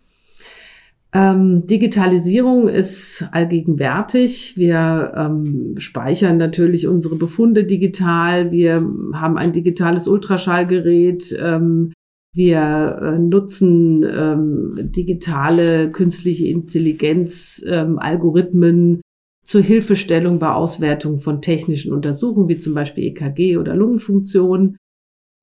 Ähm, 1.14 1.66
Digitalisierung 1.66 2.68
ist 2.68 3.26
allgegenwärtig. 3.32 4.58
Wir 4.58 5.14
ähm, 5.16 5.76
speichern 5.78 6.36
natürlich 6.36 6.86
unsere 6.86 7.16
Befunde 7.16 7.64
digital. 7.64 8.50
Wir 8.50 8.86
haben 9.14 9.38
ein 9.38 9.54
digitales 9.54 10.06
Ultraschallgerät. 10.06 11.34
Ähm, 11.40 11.92
wir 12.34 12.98
äh, 13.02 13.18
nutzen 13.18 14.04
ähm, 14.04 14.90
digitale 14.92 15.90
künstliche 15.90 16.46
Intelligenz, 16.46 17.64
ähm, 17.66 17.98
Algorithmen 17.98 19.00
zur 19.44 19.62
Hilfestellung 19.62 20.38
bei 20.38 20.50
Auswertung 20.50 21.20
von 21.20 21.40
technischen 21.40 21.92
Untersuchungen, 21.92 22.48
wie 22.48 22.58
zum 22.58 22.74
Beispiel 22.74 23.04
EKG 23.04 23.56
oder 23.56 23.74
Lungenfunktion. 23.74 24.76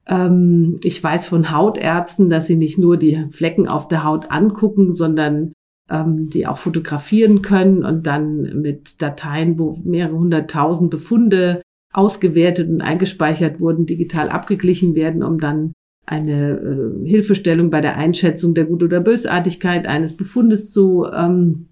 Ähm, 0.08 0.80
ich 0.84 1.04
weiß 1.04 1.28
von 1.28 1.52
Hautärzten, 1.52 2.30
dass 2.30 2.46
sie 2.48 2.56
nicht 2.56 2.78
nur 2.78 2.98
die 2.98 3.26
Flecken 3.32 3.68
auf 3.68 3.88
der 3.88 4.04
Haut 4.04 4.30
angucken, 4.30 4.94
sondern 4.94 5.54
ähm, 5.90 6.30
die 6.30 6.46
auch 6.46 6.58
fotografieren 6.58 7.42
können 7.42 7.84
und 7.84 8.06
dann 8.06 8.62
mit 8.62 9.02
Dateien, 9.02 9.58
wo 9.58 9.82
mehrere 9.84 10.18
hunderttausend 10.18 10.92
Befunde 10.92 11.62
ausgewertet 11.92 12.70
und 12.70 12.82
eingespeichert 12.82 13.60
wurden, 13.60 13.86
digital 13.86 14.30
abgeglichen 14.30 14.96
werden, 14.96 15.24
um 15.24 15.40
dann 15.40 15.74
eine 16.06 16.52
äh, 16.52 17.08
Hilfestellung 17.08 17.70
bei 17.70 17.82
der 17.82 17.98
Einschätzung 17.98 18.54
der 18.54 18.66
Gut- 18.66 18.84
oder 18.84 19.00
Bösartigkeit 19.00 19.88
eines 19.88 20.16
Befundes 20.16 20.72
zu 20.72 21.06
ähm, 21.12 21.68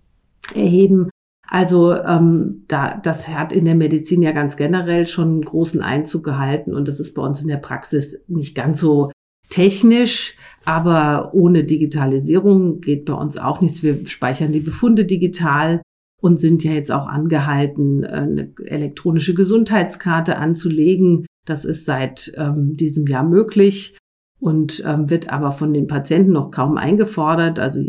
erheben. 0.53 1.09
Also 1.47 1.93
ähm, 1.93 2.63
da, 2.67 2.95
das 2.95 3.27
hat 3.27 3.53
in 3.53 3.65
der 3.65 3.75
Medizin 3.75 4.23
ja 4.23 4.31
ganz 4.31 4.57
generell 4.57 5.05
schon 5.05 5.27
einen 5.27 5.45
großen 5.45 5.81
Einzug 5.81 6.23
gehalten 6.23 6.73
und 6.73 6.87
das 6.87 6.99
ist 6.99 7.13
bei 7.13 7.21
uns 7.21 7.41
in 7.41 7.47
der 7.47 7.57
Praxis 7.57 8.23
nicht 8.27 8.55
ganz 8.55 8.79
so 8.79 9.11
technisch, 9.49 10.35
aber 10.65 11.31
ohne 11.33 11.63
Digitalisierung 11.63 12.81
geht 12.81 13.05
bei 13.05 13.13
uns 13.13 13.37
auch 13.37 13.61
nichts. 13.61 13.83
Wir 13.83 14.05
speichern 14.07 14.51
die 14.51 14.61
Befunde 14.61 15.05
digital 15.05 15.81
und 16.21 16.39
sind 16.39 16.63
ja 16.63 16.71
jetzt 16.71 16.91
auch 16.91 17.05
angehalten, 17.05 18.03
eine 18.03 18.51
elektronische 18.65 19.35
Gesundheitskarte 19.35 20.37
anzulegen. 20.37 21.25
Das 21.45 21.65
ist 21.65 21.85
seit 21.85 22.33
ähm, 22.37 22.77
diesem 22.77 23.05
Jahr 23.05 23.23
möglich 23.23 23.95
und 24.43 24.83
ähm, 24.85 25.09
wird 25.09 25.31
aber 25.31 25.53
von 25.53 25.73
den 25.73 25.87
Patienten 25.87 26.33
noch 26.33 26.51
kaum 26.51 26.77
eingefordert. 26.77 27.59
Also 27.59 27.79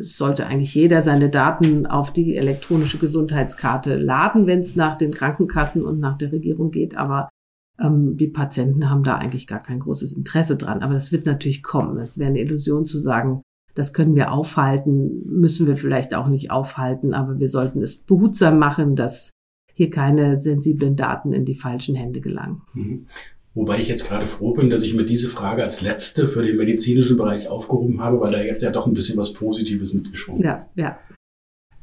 sollte 0.00 0.46
eigentlich 0.46 0.74
jeder 0.74 1.02
seine 1.02 1.28
Daten 1.28 1.84
auf 1.86 2.10
die 2.10 2.36
elektronische 2.36 2.96
Gesundheitskarte 2.96 3.96
laden, 3.96 4.46
wenn 4.46 4.60
es 4.60 4.76
nach 4.76 4.94
den 4.94 5.12
Krankenkassen 5.12 5.84
und 5.84 6.00
nach 6.00 6.16
der 6.16 6.32
Regierung 6.32 6.70
geht. 6.70 6.96
Aber 6.96 7.28
ähm, 7.78 8.16
die 8.16 8.28
Patienten 8.28 8.88
haben 8.88 9.02
da 9.02 9.16
eigentlich 9.16 9.46
gar 9.46 9.62
kein 9.62 9.80
großes 9.80 10.16
Interesse 10.16 10.56
dran. 10.56 10.82
Aber 10.82 10.94
das 10.94 11.12
wird 11.12 11.26
natürlich 11.26 11.62
kommen. 11.62 11.98
Es 11.98 12.16
wäre 12.16 12.30
eine 12.30 12.40
Illusion 12.40 12.86
zu 12.86 12.98
sagen, 12.98 13.42
das 13.74 13.92
können 13.92 14.14
wir 14.14 14.32
aufhalten, 14.32 15.22
müssen 15.26 15.66
wir 15.66 15.76
vielleicht 15.76 16.14
auch 16.14 16.28
nicht 16.28 16.50
aufhalten, 16.50 17.12
aber 17.12 17.38
wir 17.38 17.50
sollten 17.50 17.82
es 17.82 17.98
behutsam 17.98 18.58
machen, 18.58 18.96
dass 18.96 19.32
hier 19.74 19.90
keine 19.90 20.38
sensiblen 20.38 20.96
Daten 20.96 21.34
in 21.34 21.44
die 21.44 21.54
falschen 21.54 21.94
Hände 21.94 22.22
gelangen. 22.22 22.62
Wobei 23.54 23.80
ich 23.80 23.88
jetzt 23.88 24.06
gerade 24.06 24.26
froh 24.26 24.52
bin, 24.52 24.70
dass 24.70 24.82
ich 24.82 24.94
mir 24.94 25.04
diese 25.04 25.28
Frage 25.28 25.62
als 25.62 25.80
letzte 25.80 26.28
für 26.28 26.42
den 26.42 26.56
medizinischen 26.56 27.16
Bereich 27.16 27.48
aufgehoben 27.48 28.00
habe, 28.00 28.20
weil 28.20 28.30
da 28.30 28.40
jetzt 28.40 28.62
ja 28.62 28.70
doch 28.70 28.86
ein 28.86 28.94
bisschen 28.94 29.18
was 29.18 29.32
Positives 29.32 29.92
mitgeschwungen 29.94 30.42
ja, 30.42 30.52
ist. 30.52 30.70
Ja. 30.76 30.98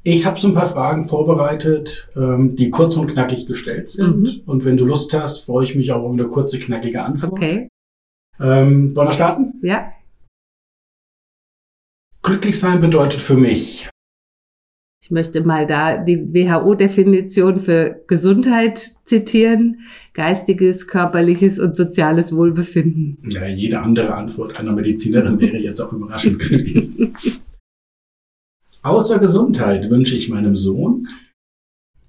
Ich 0.03 0.25
habe 0.25 0.39
so 0.39 0.47
ein 0.47 0.53
paar 0.53 0.67
Fragen 0.67 1.07
vorbereitet, 1.07 2.09
ähm, 2.15 2.55
die 2.55 2.69
kurz 2.69 2.95
und 2.95 3.07
knackig 3.07 3.47
gestellt 3.47 3.89
sind. 3.89 4.37
Mhm. 4.37 4.43
Und 4.45 4.63
wenn 4.63 4.77
du 4.77 4.85
Lust 4.85 5.13
hast, 5.13 5.43
freue 5.43 5.65
ich 5.65 5.75
mich 5.75 5.91
auch 5.91 6.03
um 6.03 6.13
eine 6.13 6.27
kurze, 6.27 6.59
knackige 6.59 7.03
Antwort. 7.03 7.33
Okay. 7.33 7.67
Ähm, 8.39 8.95
wollen 8.95 9.07
wir 9.07 9.13
starten? 9.13 9.59
Ja. 9.63 9.91
Glücklich 12.21 12.59
sein 12.59 12.81
bedeutet 12.81 13.19
für 13.19 13.35
mich. 13.35 13.89
Ich 15.05 15.11
möchte 15.11 15.45
mal 15.45 15.67
da 15.67 15.99
die 15.99 16.33
WHO-Definition 16.33 17.59
für 17.59 18.01
Gesundheit 18.07 18.79
zitieren 19.03 19.81
geistiges, 20.15 20.87
körperliches 20.87 21.59
und 21.59 21.77
soziales 21.77 22.35
Wohlbefinden. 22.35 23.19
Ja, 23.29 23.45
jede 23.45 23.81
andere 23.81 24.15
Antwort 24.15 24.59
einer 24.59 24.71
Medizinerin 24.71 25.39
wäre 25.39 25.57
jetzt 25.57 25.79
auch 25.79 25.93
überraschend 25.93 26.39
gewesen. 26.39 27.15
Außer 28.81 29.19
Gesundheit 29.19 29.91
wünsche 29.91 30.15
ich 30.15 30.27
meinem 30.27 30.55
Sohn 30.55 31.07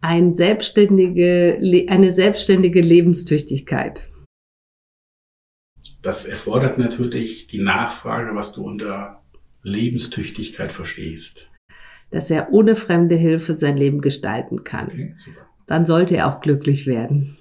ein 0.00 0.34
selbstständige, 0.34 1.60
eine 1.88 2.10
selbstständige 2.12 2.80
Lebenstüchtigkeit. 2.80 4.08
Das 6.00 6.24
erfordert 6.24 6.78
natürlich 6.78 7.46
die 7.46 7.60
Nachfrage, 7.60 8.34
was 8.34 8.52
du 8.52 8.64
unter 8.64 9.22
Lebenstüchtigkeit 9.62 10.72
verstehst. 10.72 11.50
Dass 12.16 12.30
er 12.30 12.50
ohne 12.50 12.76
fremde 12.76 13.14
Hilfe 13.14 13.52
sein 13.52 13.76
Leben 13.76 14.00
gestalten 14.00 14.64
kann. 14.64 14.86
Okay, 14.86 15.12
Dann 15.66 15.84
sollte 15.84 16.16
er 16.16 16.32
auch 16.32 16.40
glücklich 16.40 16.86
werden. 16.86 17.36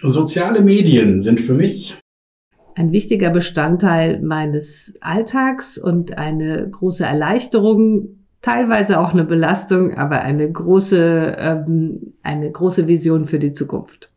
Soziale 0.00 0.62
Medien 0.62 1.20
sind 1.20 1.38
für 1.38 1.52
mich 1.52 1.98
ein 2.74 2.92
wichtiger 2.92 3.28
Bestandteil 3.28 4.22
meines 4.22 4.94
Alltags 5.02 5.76
und 5.76 6.16
eine 6.16 6.66
große 6.66 7.04
Erleichterung, 7.04 8.24
teilweise 8.40 8.98
auch 8.98 9.12
eine 9.12 9.24
Belastung, 9.24 9.98
aber 9.98 10.22
eine 10.22 10.50
große, 10.50 11.36
ähm, 11.38 12.14
eine 12.22 12.50
große 12.50 12.88
Vision 12.88 13.26
für 13.26 13.38
die 13.38 13.52
Zukunft. 13.52 14.08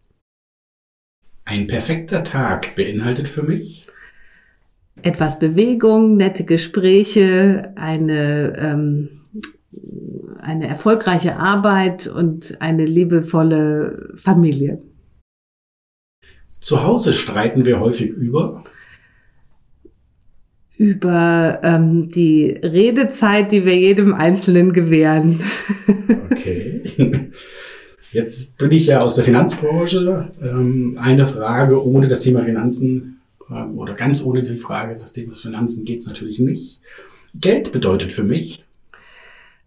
Ein 1.43 1.67
perfekter 1.67 2.23
Tag 2.23 2.73
beinhaltet 2.75 3.27
für 3.27 3.43
mich 3.43 3.85
etwas 5.07 5.39
Bewegung, 5.39 6.17
nette 6.17 6.43
Gespräche, 6.43 7.73
eine 7.75 8.53
ähm, 8.57 9.09
eine 10.41 10.67
erfolgreiche 10.67 11.37
Arbeit 11.37 12.07
und 12.07 12.61
eine 12.61 12.85
liebevolle 12.85 14.13
Familie. 14.15 14.79
Zu 16.61 16.83
Hause 16.83 17.13
streiten 17.13 17.65
wir 17.65 17.79
häufig 17.79 18.09
über 18.09 18.63
über 20.77 21.59
ähm, 21.63 22.09
die 22.11 22.51
Redezeit, 22.51 23.51
die 23.51 23.65
wir 23.65 23.75
jedem 23.75 24.13
Einzelnen 24.13 24.73
gewähren. 24.73 25.41
Okay. 26.29 27.31
Jetzt 28.11 28.57
bin 28.57 28.71
ich 28.71 28.87
ja 28.87 29.01
aus 29.01 29.15
der 29.15 29.23
Finanzbranche. 29.23 30.31
Ähm, 30.41 30.97
eine 31.01 31.25
Frage 31.25 31.83
ohne 31.83 32.07
das 32.07 32.21
Thema 32.21 32.43
Finanzen 32.43 33.16
oder 33.49 33.93
ganz 33.93 34.23
ohne 34.23 34.41
die 34.41 34.57
Frage 34.57 34.97
des 34.97 35.13
Themas 35.13 35.41
Finanzen 35.41 35.85
geht 35.85 35.99
es 35.99 36.07
natürlich 36.07 36.39
nicht. 36.39 36.81
Geld 37.33 37.71
bedeutet 37.71 38.11
für 38.11 38.23
mich 38.23 38.63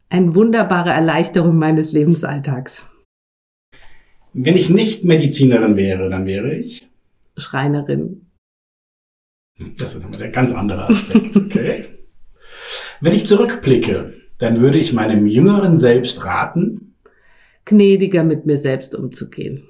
eine 0.09 0.35
wunderbare 0.35 0.91
Erleichterung 0.91 1.57
meines 1.57 1.93
Lebensalltags. 1.93 2.89
Wenn 4.33 4.57
ich 4.57 4.71
nicht 4.71 5.05
Medizinerin 5.05 5.77
wäre, 5.77 6.11
dann 6.11 6.27
wäre 6.27 6.55
ich 6.55 6.89
Schreinerin. 7.37 8.27
Hm, 9.57 9.75
das 9.79 9.95
ist 9.95 10.21
der 10.21 10.31
ganz 10.31 10.53
andere 10.53 10.89
Aspekt. 10.89 11.37
Okay. 11.37 11.87
Wenn 13.01 13.15
ich 13.15 13.27
zurückblicke, 13.27 14.15
dann 14.39 14.61
würde 14.61 14.79
ich 14.79 14.93
meinem 14.93 15.27
jüngeren 15.27 15.75
Selbst 15.75 16.25
raten, 16.25 16.95
gnädiger 17.65 18.25
mit 18.25 18.47
mir 18.47 18.57
selbst 18.57 18.95
umzugehen. 18.95 19.69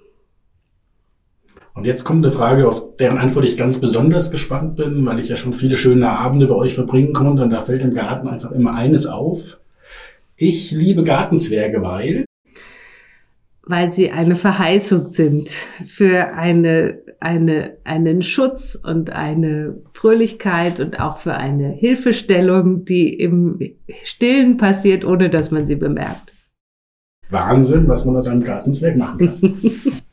Und 1.81 1.87
jetzt 1.87 2.05
kommt 2.05 2.23
eine 2.27 2.31
Frage, 2.35 2.69
auf 2.69 2.99
deren 2.99 3.17
Antwort 3.17 3.47
ich 3.47 3.57
ganz 3.57 3.81
besonders 3.81 4.31
gespannt 4.31 4.77
bin, 4.77 5.07
weil 5.07 5.19
ich 5.19 5.31
ja 5.31 5.37
schon 5.37 5.55
viele 5.55 5.79
schöne 5.79 6.11
Abende 6.11 6.47
bei 6.47 6.55
euch 6.55 6.75
verbringen 6.75 7.15
konnte 7.15 7.43
und 7.43 7.49
da 7.49 7.61
fällt 7.61 7.81
im 7.81 7.95
Garten 7.95 8.29
einfach 8.29 8.51
immer 8.51 8.75
eines 8.75 9.07
auf. 9.07 9.61
Ich 10.37 10.73
liebe 10.73 11.05
Gartenzwerge, 11.05 11.81
weil 11.81 12.27
weil 13.63 13.95
sie 13.95 14.11
eine 14.11 14.37
Verheißung 14.37 15.11
sind 15.11 15.49
für 15.87 16.35
eine, 16.35 16.99
eine, 17.19 17.79
einen 17.85 18.21
Schutz 18.21 18.75
und 18.75 19.17
eine 19.17 19.81
Fröhlichkeit 19.95 20.81
und 20.81 21.01
auch 21.01 21.17
für 21.17 21.33
eine 21.33 21.71
Hilfestellung, 21.71 22.85
die 22.85 23.15
im 23.15 23.59
Stillen 24.03 24.59
passiert, 24.59 25.03
ohne 25.03 25.31
dass 25.31 25.51
man 25.51 25.65
sie 25.65 25.77
bemerkt. 25.77 26.35
Wahnsinn, 27.31 27.89
was 27.89 28.05
man 28.05 28.17
aus 28.17 28.29
einem 28.29 28.45
Gartenzwerg 28.45 28.99
machen 28.99 29.31
kann. 29.31 29.63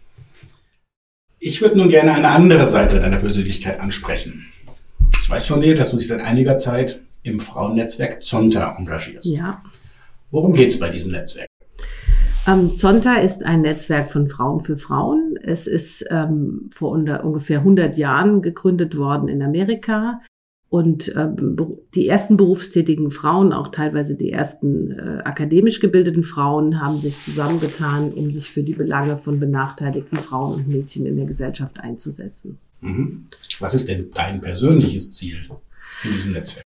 ich 1.39 1.62
würde 1.62 1.77
nun 1.77 1.89
gerne 1.89 2.13
eine 2.13 2.29
andere 2.29 2.65
Seite 2.65 3.00
deiner 3.00 3.17
Persönlichkeit 3.17 3.79
ansprechen. 3.79 4.48
Ich 5.22 5.29
weiß 5.29 5.48
von 5.48 5.62
dir, 5.62 5.75
dass 5.75 5.91
du 5.91 5.98
dich 5.98 6.08
seit 6.08 6.22
einiger 6.22 6.58
Zeit 6.58 7.01
im 7.24 7.39
Frauennetzwerk 7.39 8.24
Zonta 8.24 8.75
engagierst. 8.77 9.25
Ja. 9.25 9.62
Worum 10.32 10.53
geht 10.53 10.72
es 10.72 10.79
bei 10.79 10.89
diesem 10.89 11.12
Netzwerk? 11.12 11.48
Ähm, 12.48 12.75
Zonta 12.77 13.15
ist 13.15 13.44
ein 13.44 13.62
Netzwerk 13.62 14.12
von 14.12 14.29
Frauen 14.29 14.63
für 14.63 14.77
Frauen. 14.77 15.38
Es 15.44 15.67
ist 15.67 16.06
ähm, 16.10 16.70
vor 16.74 16.91
unter, 16.91 17.25
ungefähr 17.25 17.60
100 17.60 17.98
Jahren 17.98 18.41
gegründet 18.41 18.98
worden 18.98 19.27
in 19.27 19.41
Amerika. 19.41 20.22
Und 20.69 21.15
äh, 21.15 21.27
die 21.95 22.07
ersten 22.07 22.36
berufstätigen 22.36 23.12
Frauen, 23.12 23.53
auch 23.53 23.69
teilweise 23.69 24.15
die 24.15 24.31
ersten 24.31 24.91
äh, 24.91 25.21
akademisch 25.24 25.79
gebildeten 25.79 26.24
Frauen, 26.24 26.81
haben 26.81 27.00
sich 27.00 27.21
zusammengetan, 27.24 28.12
um 28.12 28.31
sich 28.31 28.51
für 28.51 28.63
die 28.63 28.74
Belange 28.74 29.17
von 29.17 29.39
benachteiligten 29.39 30.17
Frauen 30.17 30.55
und 30.55 30.67
Mädchen 30.67 31.05
in 31.05 31.15
der 31.15 31.25
Gesellschaft 31.25 31.79
einzusetzen. 31.79 32.57
Mhm. 32.81 33.27
Was 33.59 33.75
ist 33.75 33.88
denn 33.88 34.09
dein 34.13 34.41
persönliches 34.41 35.13
Ziel 35.13 35.38
in 36.03 36.12
diesem 36.12 36.33
Netzwerk? 36.33 36.66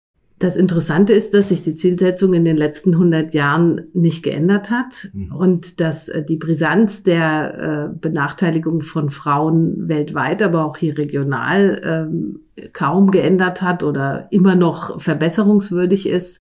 Das 0.43 0.57
Interessante 0.57 1.13
ist, 1.13 1.33
dass 1.33 1.47
sich 1.47 1.63
die 1.63 1.73
Zielsetzung 1.73 2.33
in 2.33 2.43
den 2.43 2.57
letzten 2.57 2.95
100 2.95 3.33
Jahren 3.33 3.87
nicht 3.93 4.23
geändert 4.23 4.69
hat 4.69 5.09
mhm. 5.13 5.33
und 5.33 5.79
dass 5.79 6.09
äh, 6.09 6.21
die 6.21 6.35
Brisanz 6.35 7.01
der 7.01 7.93
äh, 7.93 7.97
Benachteiligung 7.97 8.81
von 8.81 9.09
Frauen 9.09 9.87
weltweit, 9.87 10.43
aber 10.43 10.65
auch 10.65 10.75
hier 10.75 10.97
regional 10.97 11.79
ähm, 11.85 12.41
kaum 12.73 13.09
geändert 13.09 13.61
hat 13.61 13.83
oder 13.83 14.27
immer 14.31 14.55
noch 14.55 14.99
verbesserungswürdig 14.99 16.09
ist. 16.09 16.39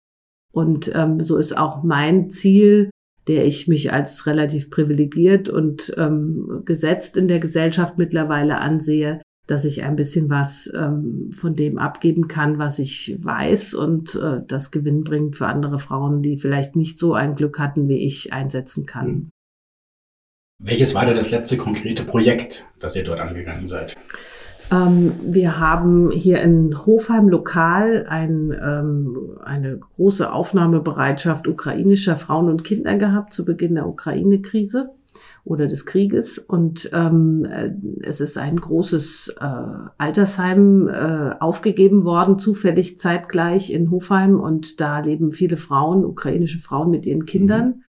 Und 0.53 0.89
ähm, 0.95 1.19
so 1.19 1.35
ist 1.35 1.57
auch 1.57 1.83
mein 1.83 2.29
Ziel, 2.29 2.91
der 3.27 3.45
ich 3.45 3.67
mich 3.67 3.91
als 3.91 4.25
relativ 4.25 4.69
privilegiert 4.69 5.49
und 5.49 5.93
ähm, 5.97 6.61
gesetzt 6.63 7.17
in 7.17 7.27
der 7.27 7.39
Gesellschaft 7.39 7.97
mittlerweile 7.97 8.59
ansehe, 8.59 9.21
dass 9.49 9.65
ich 9.65 9.83
ein 9.83 9.95
bisschen 9.95 10.29
was 10.29 10.71
ähm, 10.75 11.31
von 11.35 11.55
dem 11.55 11.79
abgeben 11.79 12.27
kann, 12.27 12.59
was 12.59 12.77
ich 12.77 13.17
weiß 13.19 13.73
und 13.73 14.15
äh, 14.15 14.41
das 14.47 14.69
gewinnbringend 14.69 15.37
für 15.37 15.47
andere 15.47 15.79
Frauen, 15.79 16.21
die 16.21 16.37
vielleicht 16.37 16.75
nicht 16.75 16.99
so 16.99 17.13
ein 17.13 17.35
Glück 17.35 17.57
hatten 17.57 17.87
wie 17.87 18.05
ich, 18.05 18.31
einsetzen 18.31 18.85
kann. 18.85 19.07
Hm. 19.07 19.29
Welches 20.61 20.93
war 20.93 21.05
denn 21.05 21.15
das 21.15 21.31
letzte 21.31 21.57
konkrete 21.57 22.03
Projekt, 22.03 22.67
das 22.79 22.95
ihr 22.95 23.03
dort 23.03 23.21
angegangen 23.21 23.65
seid? 23.65 23.95
Ähm, 24.71 25.13
wir 25.23 25.57
haben 25.57 26.11
hier 26.11 26.41
in 26.41 26.85
Hofheim 26.85 27.29
lokal 27.29 28.05
ein, 28.07 28.51
ähm, 28.61 29.37
eine 29.43 29.77
große 29.77 30.31
Aufnahmebereitschaft 30.31 31.47
ukrainischer 31.47 32.17
Frauen 32.17 32.49
und 32.49 32.63
Kinder 32.63 32.97
gehabt 32.97 33.33
zu 33.33 33.45
Beginn 33.45 33.75
der 33.75 33.87
Ukraine-Krise 33.87 34.91
oder 35.49 35.67
des 35.67 35.87
Krieges. 35.87 36.37
Und 36.37 36.91
ähm, 36.93 37.43
äh, 37.45 37.71
es 38.01 38.21
ist 38.21 38.37
ein 38.37 38.57
großes 38.57 39.35
äh, 39.41 39.45
Altersheim 39.97 40.87
äh, 40.87 41.31
aufgegeben 41.39 42.03
worden, 42.03 42.37
zufällig 42.37 42.99
zeitgleich 42.99 43.73
in 43.73 43.89
Hofheim. 43.89 44.39
Und 44.39 44.79
da 44.79 44.99
leben 44.99 45.31
viele 45.31 45.57
Frauen, 45.57 46.05
ukrainische 46.05 46.59
Frauen 46.59 46.91
mit 46.91 47.05
ihren 47.07 47.25
Kindern. 47.25 47.65
Mhm. 47.65 47.83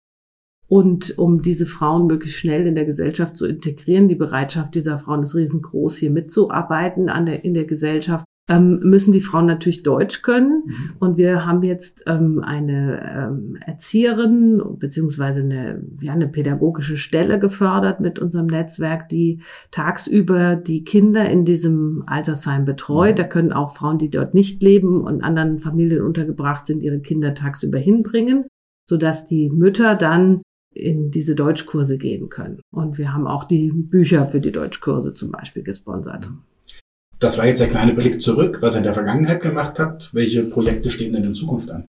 Und 0.70 1.18
um 1.18 1.42
diese 1.42 1.66
Frauen 1.66 2.06
möglichst 2.06 2.38
schnell 2.38 2.68
in 2.68 2.76
der 2.76 2.86
Gesellschaft 2.86 3.38
zu 3.38 3.48
integrieren, 3.48 4.08
die 4.08 4.16
Bereitschaft 4.16 4.76
dieser 4.76 5.00
Frauen 5.00 5.24
ist 5.24 5.34
riesengroß, 5.34 5.98
hier 5.98 6.12
mitzuarbeiten 6.12 7.10
an 7.10 7.26
der, 7.26 7.44
in 7.44 7.56
der 7.56 7.66
Gesellschaft, 7.66 8.26
ähm, 8.48 8.80
müssen 8.80 9.12
die 9.12 9.22
Frauen 9.22 9.46
natürlich 9.46 9.84
Deutsch 9.84 10.22
können. 10.22 10.63
Mhm. 10.66 10.92
Und 11.00 11.18
wir 11.18 11.46
haben 11.46 11.63
jetzt 11.63 12.04
ähm, 12.08 12.42
eine 12.44 13.30
ähm, 13.30 13.58
Erzieherin 13.66 14.62
beziehungsweise 14.80 15.42
eine, 15.42 15.84
ja, 16.00 16.13
eine 16.13 16.27
pädagogische 16.27 16.98
Stelle 16.98 17.39
gefördert 17.39 18.00
mit 18.00 18.20
unserem 18.20 18.48
Netzwerk, 18.48 19.10
die 19.10 19.42
tagsüber 19.72 20.56
die 20.56 20.84
Kinder 20.84 21.30
in 21.30 21.44
diesem 21.44 22.04
Altersheim 22.08 22.63
betreut. 22.63 23.13
Mhm. 23.13 23.18
Da 23.18 23.24
können 23.25 23.54
auch 23.54 23.75
Frauen, 23.75 23.98
die 23.98 24.10
dort 24.10 24.34
nicht 24.34 24.63
leben 24.63 25.01
und 25.01 25.24
anderen 25.24 25.60
Familien 25.60 26.01
untergebracht 26.01 26.66
sind, 26.66 26.82
ihre 26.82 27.00
Kinder 27.00 27.34
tagsüber 27.34 27.77
hinbringen, 27.77 28.46
sodass 28.88 29.27
die 29.27 29.50
Mütter 29.50 29.96
dann 29.96 30.42
in 30.74 31.12
diese 31.12 31.36
Deutschkurse 31.36 31.98
gehen 31.98 32.30
können. 32.30 32.62
Und 32.72 32.98
wir 32.98 33.13
haben 33.13 33.27
auch 33.27 33.44
die 33.44 33.72
Bücher 33.72 34.27
für 34.27 34.39
die 34.39 34.51
Deutschkurse 34.51 35.13
zum 35.13 35.32
Beispiel 35.32 35.63
gesponsert. 35.63 36.30
Mhm. 36.30 36.44
Das 37.20 37.38
war 37.38 37.48
jetzt 37.48 37.62
der 37.62 37.68
kleine 37.68 37.94
Blick 37.94 38.22
zurück, 38.22 38.60
was 38.62 38.76
ihr 38.76 38.80
in 38.80 38.84
der 38.84 38.94
Vergangenheit 38.94 39.42
gemacht 39.42 39.80
habt. 39.80 40.14
Welche 40.14 40.44
Projekte 40.44 40.90
stehen 40.90 41.14
denn 41.14 41.24
in 41.24 41.34
Zukunft 41.34 41.72
an? 41.72 41.86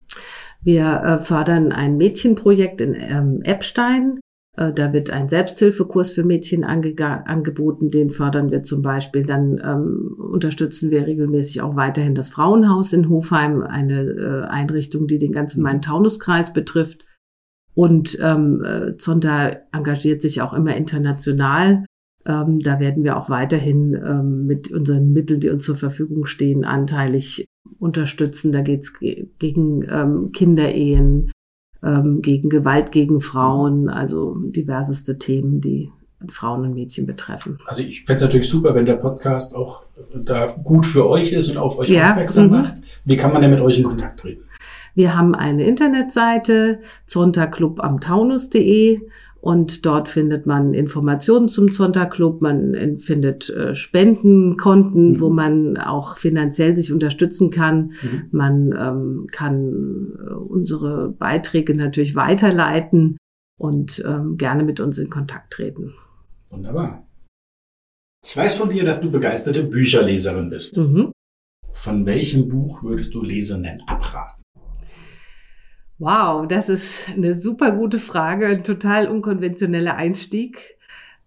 Wir 0.61 1.01
äh, 1.03 1.19
fördern 1.19 1.71
ein 1.71 1.97
Mädchenprojekt 1.97 2.81
in 2.81 2.93
ähm, 2.95 3.41
Eppstein. 3.43 4.19
Äh, 4.57 4.73
da 4.73 4.93
wird 4.93 5.09
ein 5.09 5.29
Selbsthilfekurs 5.29 6.11
für 6.11 6.23
Mädchen 6.23 6.63
angeboten. 6.63 7.89
Den 7.89 8.09
fördern 8.09 8.51
wir 8.51 8.63
zum 8.63 8.81
Beispiel. 8.81 9.25
Dann 9.25 9.61
ähm, 9.63 10.15
unterstützen 10.17 10.91
wir 10.91 11.05
regelmäßig 11.07 11.61
auch 11.61 11.75
weiterhin 11.75 12.15
das 12.15 12.29
Frauenhaus 12.29 12.93
in 12.93 13.09
Hofheim, 13.09 13.61
eine 13.61 14.01
äh, 14.01 14.47
Einrichtung, 14.49 15.07
die 15.07 15.19
den 15.19 15.31
ganzen 15.31 15.59
mhm. 15.59 15.65
Main-Taunus-Kreis 15.65 16.53
betrifft. 16.53 17.05
Und 17.75 18.17
ähm, 18.21 18.63
äh, 18.63 18.97
Zonta 18.97 19.57
engagiert 19.71 20.21
sich 20.21 20.41
auch 20.41 20.53
immer 20.53 20.75
international 20.75 21.85
ähm, 22.25 22.59
da 22.59 22.79
werden 22.79 23.03
wir 23.03 23.17
auch 23.17 23.29
weiterhin 23.29 23.93
ähm, 23.93 24.45
mit 24.45 24.71
unseren 24.71 25.11
Mitteln, 25.13 25.39
die 25.39 25.49
uns 25.49 25.65
zur 25.65 25.75
Verfügung 25.75 26.25
stehen, 26.25 26.63
anteilig 26.63 27.45
unterstützen. 27.79 28.51
Da 28.51 28.61
geht 28.61 28.81
es 28.81 28.97
ge 28.97 29.27
gegen 29.39 29.83
ähm, 29.89 30.31
Kinderehen, 30.31 31.31
ähm, 31.83 32.21
gegen 32.21 32.49
Gewalt 32.49 32.91
gegen 32.91 33.19
Frauen, 33.19 33.89
also 33.89 34.35
diverseste 34.37 35.17
Themen, 35.17 35.59
die 35.59 35.91
Frauen 36.29 36.61
und 36.61 36.73
Mädchen 36.73 37.05
betreffen. 37.05 37.57
Also 37.65 37.83
ich 37.83 38.03
fände 38.05 38.15
es 38.15 38.21
natürlich 38.21 38.47
super, 38.47 38.73
wenn 38.75 38.85
der 38.85 38.95
Podcast 38.95 39.55
auch 39.55 39.83
da 40.15 40.47
gut 40.63 40.85
für 40.85 41.09
euch 41.09 41.33
ist 41.33 41.49
und 41.49 41.57
auf 41.57 41.77
euch 41.77 41.89
ja, 41.89 42.11
aufmerksam 42.11 42.45
mhm. 42.45 42.51
macht. 42.51 42.75
Wie 43.03 43.17
kann 43.17 43.33
man 43.33 43.41
denn 43.41 43.51
mit 43.51 43.59
euch 43.59 43.77
in 43.77 43.83
Kontakt 43.83 44.21
treten? 44.21 44.45
Wir 44.95 45.17
haben 45.17 45.35
eine 45.35 45.65
Internetseite, 45.65 46.79
zonterclubamtaunus.de 47.07 49.01
und 49.43 49.85
dort 49.85 50.07
findet 50.07 50.45
man 50.45 50.73
Informationen 50.73 51.49
zum 51.49 51.69
Zonta-Club, 51.69 52.41
man 52.41 52.97
findet 52.97 53.49
äh, 53.49 53.75
Spendenkonten, 53.75 55.11
mhm. 55.11 55.19
wo 55.19 55.29
man 55.29 55.75
auch 55.75 56.15
finanziell 56.15 56.77
sich 56.77 56.93
unterstützen 56.93 57.49
kann. 57.49 57.91
Mhm. 58.01 58.23
Man 58.31 58.71
ähm, 58.71 59.27
kann 59.29 60.13
äh, 60.17 60.33
unsere 60.33 61.09
Beiträge 61.09 61.75
natürlich 61.75 62.15
weiterleiten 62.15 63.17
und 63.59 64.01
ähm, 64.07 64.37
gerne 64.37 64.63
mit 64.63 64.79
uns 64.79 64.97
in 64.97 65.09
Kontakt 65.09 65.51
treten. 65.51 65.93
Wunderbar. 66.49 67.05
Ich 68.25 68.37
weiß 68.37 68.55
von 68.55 68.69
dir, 68.69 68.85
dass 68.85 69.01
du 69.01 69.11
begeisterte 69.11 69.63
Bücherleserin 69.63 70.51
bist. 70.51 70.77
Mhm. 70.77 71.11
Von 71.73 72.05
welchem 72.05 72.47
Buch 72.47 72.81
würdest 72.81 73.13
du 73.13 73.21
Lesenden 73.21 73.81
abraten? 73.87 74.42
Wow, 75.99 76.47
das 76.47 76.69
ist 76.69 77.09
eine 77.15 77.39
super 77.39 77.71
gute 77.71 77.99
Frage, 77.99 78.47
ein 78.47 78.63
total 78.63 79.07
unkonventioneller 79.07 79.95
Einstieg. 79.95 80.77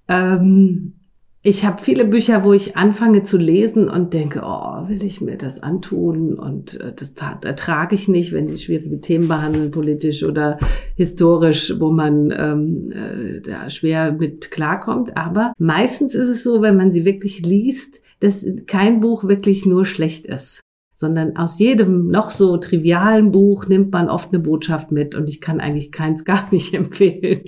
Ähm, 0.08 0.94
ich 1.42 1.64
habe 1.64 1.80
viele 1.80 2.04
Bücher, 2.04 2.42
wo 2.42 2.52
ich 2.52 2.76
anfange 2.76 3.22
zu 3.22 3.38
lesen 3.38 3.88
und 3.88 4.12
denke, 4.12 4.42
oh, 4.44 4.88
will 4.88 5.04
ich 5.04 5.20
mir 5.20 5.36
das 5.36 5.62
antun? 5.62 6.34
Und 6.34 6.80
äh, 6.80 6.92
das 6.92 7.14
ertrage 7.42 7.94
ich 7.94 8.08
nicht, 8.08 8.32
wenn 8.32 8.48
die 8.48 8.58
schwierige 8.58 9.00
Themen 9.00 9.28
behandeln, 9.28 9.70
politisch 9.70 10.24
oder 10.24 10.58
historisch, 10.96 11.72
wo 11.78 11.92
man 11.92 12.34
ähm, 12.36 12.90
äh, 12.90 13.40
da 13.40 13.70
schwer 13.70 14.10
mit 14.10 14.50
klarkommt. 14.50 15.16
Aber 15.16 15.52
meistens 15.58 16.16
ist 16.16 16.28
es 16.28 16.42
so, 16.42 16.62
wenn 16.62 16.76
man 16.76 16.90
sie 16.90 17.04
wirklich 17.04 17.46
liest, 17.46 18.02
dass 18.18 18.44
kein 18.66 18.98
Buch 18.98 19.22
wirklich 19.22 19.64
nur 19.66 19.86
schlecht 19.86 20.26
ist 20.26 20.65
sondern 20.96 21.36
aus 21.36 21.58
jedem 21.58 22.08
noch 22.08 22.30
so 22.30 22.56
trivialen 22.56 23.30
Buch 23.30 23.68
nimmt 23.68 23.92
man 23.92 24.08
oft 24.08 24.32
eine 24.32 24.42
Botschaft 24.42 24.90
mit 24.90 25.14
und 25.14 25.28
ich 25.28 25.40
kann 25.40 25.60
eigentlich 25.60 25.92
keins 25.92 26.24
gar 26.24 26.48
nicht 26.50 26.74
empfehlen. 26.74 27.42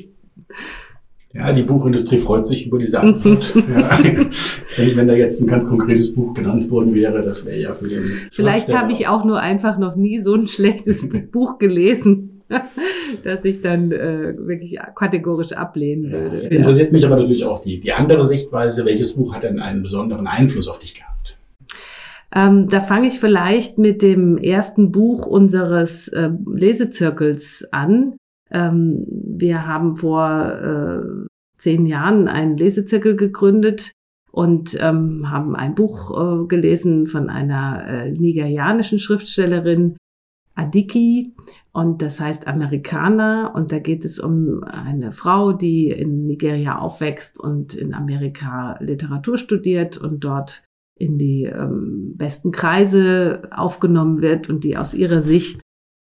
Ja, 1.34 1.52
die 1.52 1.62
Buchindustrie 1.62 2.18
freut 2.18 2.46
sich 2.46 2.66
über 2.66 2.78
diese 2.78 3.00
Antwort. 3.00 3.54
ja. 3.54 4.96
Wenn 4.96 5.08
da 5.08 5.14
jetzt 5.14 5.40
ein 5.40 5.46
ganz 5.46 5.68
konkretes 5.68 6.14
Buch 6.14 6.32
genannt 6.34 6.70
worden 6.70 6.94
wäre, 6.94 7.22
das 7.22 7.44
wäre 7.44 7.58
ja 7.58 7.72
für 7.72 7.86
den. 7.86 8.12
Vielleicht 8.32 8.74
habe 8.74 8.92
ich 8.92 9.08
auch 9.08 9.24
nur 9.24 9.38
einfach 9.38 9.78
noch 9.78 9.94
nie 9.94 10.20
so 10.22 10.34
ein 10.34 10.48
schlechtes 10.48 11.06
Buch 11.32 11.58
gelesen, 11.58 12.42
dass 13.24 13.44
ich 13.44 13.60
dann 13.60 13.92
äh, 13.92 14.34
wirklich 14.38 14.78
kategorisch 14.94 15.52
ablehnen 15.52 16.10
würde. 16.10 16.42
jetzt 16.44 16.54
interessiert 16.54 16.92
mich 16.92 17.04
aber 17.04 17.16
natürlich 17.16 17.44
auch 17.44 17.60
die, 17.60 17.78
die 17.78 17.92
andere 17.92 18.26
Sichtweise. 18.26 18.86
Welches 18.86 19.14
Buch 19.14 19.34
hat 19.34 19.42
denn 19.42 19.58
einen 19.58 19.82
besonderen 19.82 20.26
Einfluss 20.26 20.66
auf 20.66 20.78
dich 20.78 20.94
gehabt? 20.94 21.17
Ähm, 22.34 22.68
da 22.68 22.80
fange 22.80 23.08
ich 23.08 23.20
vielleicht 23.20 23.78
mit 23.78 24.02
dem 24.02 24.36
ersten 24.36 24.92
Buch 24.92 25.26
unseres 25.26 26.08
äh, 26.08 26.30
Lesezirkels 26.46 27.66
an. 27.72 28.16
Ähm, 28.50 29.06
wir 29.08 29.66
haben 29.66 29.96
vor 29.96 30.52
äh, 30.52 31.26
zehn 31.58 31.86
Jahren 31.86 32.28
einen 32.28 32.56
Lesezirkel 32.56 33.16
gegründet 33.16 33.92
und 34.30 34.76
ähm, 34.80 35.30
haben 35.30 35.56
ein 35.56 35.74
Buch 35.74 36.42
äh, 36.42 36.46
gelesen 36.46 37.06
von 37.06 37.30
einer 37.30 37.86
äh, 37.86 38.10
nigerianischen 38.10 38.98
Schriftstellerin, 38.98 39.96
Adiki, 40.54 41.34
und 41.72 42.02
das 42.02 42.20
heißt 42.20 42.46
Amerikaner. 42.46 43.52
Und 43.54 43.72
da 43.72 43.78
geht 43.78 44.04
es 44.04 44.18
um 44.18 44.64
eine 44.64 45.12
Frau, 45.12 45.52
die 45.52 45.90
in 45.90 46.26
Nigeria 46.26 46.78
aufwächst 46.78 47.40
und 47.40 47.74
in 47.74 47.94
Amerika 47.94 48.76
Literatur 48.80 49.38
studiert 49.38 49.96
und 49.96 50.24
dort 50.24 50.64
in 50.98 51.18
die 51.18 51.44
ähm, 51.44 52.14
besten 52.16 52.50
Kreise 52.50 53.42
aufgenommen 53.50 54.20
wird 54.20 54.48
und 54.48 54.64
die 54.64 54.76
aus 54.76 54.94
ihrer 54.94 55.20
Sicht 55.20 55.60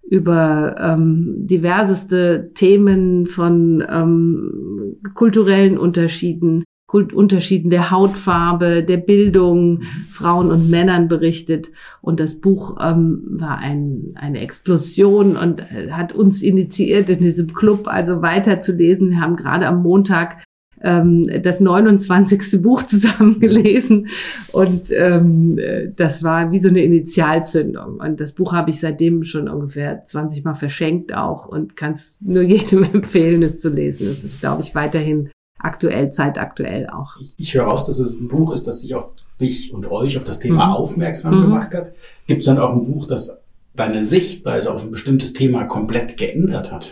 über 0.07 0.75
ähm, 0.79 1.47
diverseste 1.47 2.51
Themen 2.53 3.25
von 3.27 3.83
ähm, 3.89 4.97
kulturellen 5.15 5.77
Unterschieden, 5.77 6.63
Kult 6.87 7.13
Unterschieden 7.13 7.71
der 7.71 7.89
Hautfarbe, 7.89 8.83
der 8.83 8.97
Bildung, 8.97 9.81
Frauen 10.11 10.51
und 10.51 10.69
Männern 10.69 11.07
berichtet. 11.07 11.71
Und 12.01 12.19
das 12.19 12.39
Buch 12.39 12.77
ähm, 12.79 13.23
war 13.25 13.57
ein, 13.57 14.13
eine 14.13 14.41
Explosion 14.41 15.35
und 15.35 15.61
äh, 15.71 15.91
hat 15.91 16.13
uns 16.13 16.43
initiiert, 16.43 17.09
in 17.09 17.19
diesem 17.19 17.53
Club 17.53 17.87
also 17.87 18.21
weiterzulesen. 18.21 19.09
Wir 19.09 19.21
haben 19.21 19.35
gerade 19.35 19.67
am 19.67 19.81
Montag 19.81 20.43
ähm, 20.81 21.29
das 21.41 21.59
29. 21.59 22.61
Buch 22.61 22.83
zusammen 22.87 23.39
gelesen 23.39 24.07
und 24.51 24.91
ähm, 24.91 25.59
das 25.95 26.23
war 26.23 26.51
wie 26.51 26.59
so 26.59 26.69
eine 26.69 26.83
Initialzündung. 26.83 27.99
Und 27.99 28.19
das 28.19 28.33
Buch 28.33 28.53
habe 28.53 28.69
ich 28.69 28.79
seitdem 28.79 29.23
schon 29.23 29.49
ungefähr 29.49 30.03
20 30.03 30.43
Mal 30.43 30.53
verschenkt 30.53 31.15
auch 31.15 31.47
und 31.47 31.75
kann 31.75 31.93
es 31.93 32.17
nur 32.21 32.43
jedem 32.43 32.83
empfehlen, 32.83 33.43
es 33.43 33.61
zu 33.61 33.69
lesen. 33.69 34.07
Es 34.07 34.23
ist, 34.23 34.39
glaube 34.39 34.61
ich, 34.61 34.75
weiterhin 34.75 35.29
aktuell, 35.57 36.11
zeitaktuell 36.11 36.87
auch. 36.89 37.15
Ich, 37.19 37.33
ich 37.37 37.53
höre 37.53 37.65
raus, 37.65 37.87
dass 37.87 37.99
es 37.99 38.19
ein 38.19 38.27
Buch 38.27 38.53
ist, 38.53 38.67
das 38.67 38.81
sich 38.81 38.95
auf 38.95 39.09
dich 39.39 39.73
und 39.73 39.89
euch 39.91 40.17
auf 40.17 40.23
das 40.23 40.39
Thema 40.39 40.67
mhm. 40.67 40.73
aufmerksam 40.73 41.37
mhm. 41.37 41.41
gemacht 41.41 41.73
hat. 41.73 41.93
Gibt 42.27 42.41
es 42.41 42.45
dann 42.45 42.59
auch 42.59 42.73
ein 42.73 42.85
Buch, 42.85 43.07
das 43.07 43.37
deine 43.75 44.03
Sichtweise 44.03 44.71
auf 44.71 44.83
ein 44.83 44.91
bestimmtes 44.91 45.33
Thema 45.33 45.65
komplett 45.65 46.17
geändert 46.17 46.71
hat? 46.71 46.91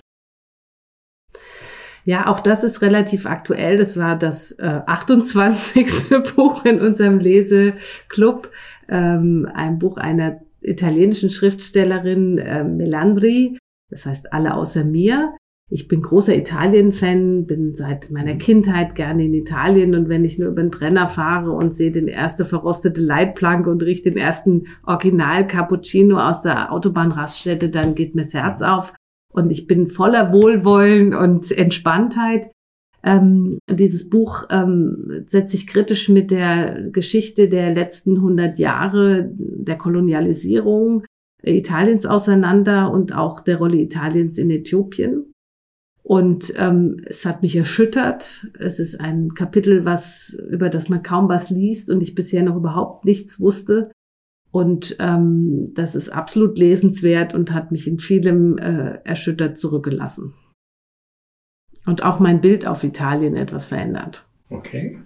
Ja, 2.05 2.27
auch 2.27 2.41
das 2.41 2.63
ist 2.63 2.81
relativ 2.81 3.25
aktuell. 3.25 3.77
Das 3.77 3.97
war 3.97 4.17
das 4.17 4.51
äh, 4.53 4.81
28. 4.85 6.09
Buch 6.35 6.65
in 6.65 6.81
unserem 6.81 7.19
Leseclub. 7.19 8.51
Ähm, 8.89 9.47
ein 9.53 9.79
Buch 9.79 9.97
einer 9.97 10.41
italienischen 10.61 11.29
Schriftstellerin, 11.29 12.37
äh, 12.37 12.63
Melandri. 12.63 13.57
Das 13.89 14.05
heißt 14.05 14.33
Alle 14.33 14.55
außer 14.55 14.83
mir. 14.83 15.35
Ich 15.69 15.87
bin 15.87 16.01
großer 16.01 16.35
Italien-Fan, 16.35 17.47
bin 17.47 17.73
seit 17.73 18.11
meiner 18.11 18.35
Kindheit 18.35 18.95
gerne 18.95 19.25
in 19.25 19.33
Italien 19.33 19.95
und 19.95 20.07
wenn 20.09 20.25
ich 20.25 20.37
nur 20.37 20.49
über 20.49 20.61
den 20.61 20.69
Brenner 20.69 21.07
fahre 21.07 21.51
und 21.51 21.73
sehe 21.73 21.89
den 21.89 22.07
erste 22.07 22.45
verrostete 22.45 23.01
Leitplanke 23.01 23.71
und 23.71 23.81
rieche 23.81 24.03
den 24.03 24.17
ersten 24.17 24.67
Original 24.85 25.47
Cappuccino 25.47 26.19
aus 26.19 26.41
der 26.43 26.71
Autobahnraststätte, 26.71 27.69
dann 27.69 27.95
geht 27.95 28.13
mir 28.13 28.21
das 28.21 28.33
Herz 28.33 28.61
auf 28.61 28.93
und 29.33 29.51
ich 29.51 29.67
bin 29.67 29.89
voller 29.89 30.31
Wohlwollen 30.31 31.13
und 31.13 31.51
Entspanntheit. 31.51 32.51
Ähm, 33.03 33.59
dieses 33.69 34.09
Buch 34.09 34.45
ähm, 34.49 35.23
setzt 35.25 35.51
sich 35.51 35.67
kritisch 35.67 36.07
mit 36.07 36.31
der 36.31 36.89
Geschichte 36.91 37.49
der 37.49 37.73
letzten 37.73 38.15
100 38.15 38.57
Jahre 38.57 39.29
der 39.35 39.77
Kolonialisierung 39.77 41.03
Italiens 41.43 42.05
auseinander 42.05 42.91
und 42.91 43.13
auch 43.13 43.41
der 43.41 43.57
Rolle 43.57 43.77
Italiens 43.77 44.37
in 44.37 44.49
Äthiopien. 44.49 45.33
Und 46.03 46.53
ähm, 46.57 47.01
es 47.05 47.25
hat 47.25 47.41
mich 47.41 47.55
erschüttert. 47.55 48.47
Es 48.59 48.79
ist 48.79 48.99
ein 48.99 49.33
Kapitel, 49.33 49.85
was 49.85 50.37
über 50.49 50.69
das 50.69 50.89
man 50.89 51.01
kaum 51.01 51.29
was 51.29 51.49
liest 51.49 51.89
und 51.89 52.01
ich 52.01 52.13
bisher 52.13 52.43
noch 52.43 52.57
überhaupt 52.57 53.05
nichts 53.05 53.39
wusste. 53.39 53.91
Und 54.53 54.97
ähm, 54.99 55.73
das 55.73 55.95
ist 55.95 56.09
absolut 56.09 56.59
lesenswert 56.59 57.33
und 57.33 57.51
hat 57.51 57.71
mich 57.71 57.87
in 57.87 57.97
vielem 57.97 58.59
äh, 58.59 58.99
erschüttert 59.03 59.57
zurückgelassen. 59.57 60.35
Und 61.87 62.03
auch 62.03 62.19
mein 62.19 62.39
Bild 62.39 62.67
auf 62.67 62.83
Italien 62.83 63.35
etwas 63.35 63.69
verändert. 63.69 64.27
Okay. 64.51 64.99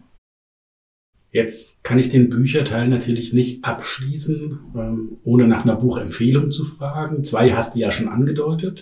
Jetzt 1.32 1.82
kann 1.86 1.98
ich 1.98 2.10
den 2.10 2.30
Bücherteil 2.30 2.90
natürlich 2.90 3.32
nicht 3.32 3.64
abschließen, 3.64 4.60
ähm, 4.76 5.18
ohne 5.24 5.48
nach 5.48 5.64
einer 5.64 5.78
Buchempfehlung 5.78 6.52
zu 6.52 6.66
fragen. 6.66 7.24
Zwei 7.24 7.54
hast 7.54 7.74
du 7.74 7.80
ja 7.80 7.90
schon 7.90 8.10
angedeutet. 8.10 8.82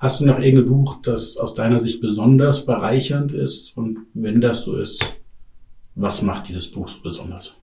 Hast 0.00 0.18
du 0.18 0.26
noch 0.26 0.40
irgendein 0.40 0.68
Buch, 0.68 1.00
das 1.00 1.36
aus 1.36 1.54
deiner 1.54 1.78
Sicht 1.78 2.00
besonders 2.00 2.66
bereichernd 2.66 3.34
ist? 3.34 3.76
Und 3.76 4.00
wenn 4.14 4.40
das 4.40 4.64
so 4.64 4.76
ist, 4.78 5.16
was 5.94 6.22
macht 6.22 6.48
dieses 6.48 6.68
Buch 6.68 6.88
so 6.88 7.00
besonders? 7.02 7.61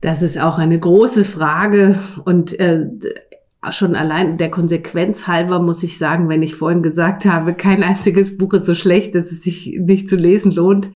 Das 0.00 0.22
ist 0.22 0.40
auch 0.40 0.58
eine 0.58 0.78
große 0.78 1.24
Frage 1.24 1.98
und 2.24 2.58
äh, 2.58 2.86
schon 3.70 3.94
allein 3.94 4.38
der 4.38 4.50
Konsequenz 4.50 5.26
halber 5.26 5.60
muss 5.60 5.82
ich 5.82 5.98
sagen, 5.98 6.28
wenn 6.28 6.42
ich 6.42 6.54
vorhin 6.54 6.82
gesagt 6.82 7.26
habe, 7.26 7.52
kein 7.52 7.82
einziges 7.82 8.36
Buch 8.38 8.54
ist 8.54 8.66
so 8.66 8.74
schlecht, 8.74 9.14
dass 9.14 9.30
es 9.30 9.42
sich 9.42 9.78
nicht 9.78 10.08
zu 10.08 10.16
lesen 10.16 10.52
lohnt, 10.52 10.90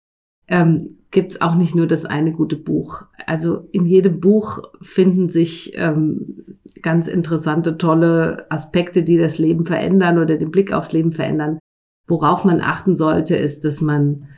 ähm, 0.48 0.98
gibt 1.10 1.32
es 1.32 1.40
auch 1.40 1.56
nicht 1.56 1.74
nur 1.74 1.86
das 1.86 2.04
eine 2.04 2.32
gute 2.32 2.56
Buch. 2.56 3.04
Also 3.26 3.68
in 3.72 3.86
jedem 3.86 4.20
Buch 4.20 4.62
finden 4.80 5.28
sich 5.28 5.72
ähm, 5.76 6.56
ganz 6.80 7.08
interessante, 7.08 7.78
tolle 7.78 8.46
Aspekte, 8.50 9.02
die 9.02 9.18
das 9.18 9.38
Leben 9.38 9.64
verändern 9.64 10.18
oder 10.18 10.36
den 10.36 10.50
Blick 10.50 10.72
aufs 10.72 10.92
Leben 10.92 11.12
verändern. 11.12 11.58
Worauf 12.06 12.44
man 12.44 12.60
achten 12.60 12.96
sollte, 12.96 13.36
ist, 13.36 13.64
dass 13.64 13.80
man 13.80 14.28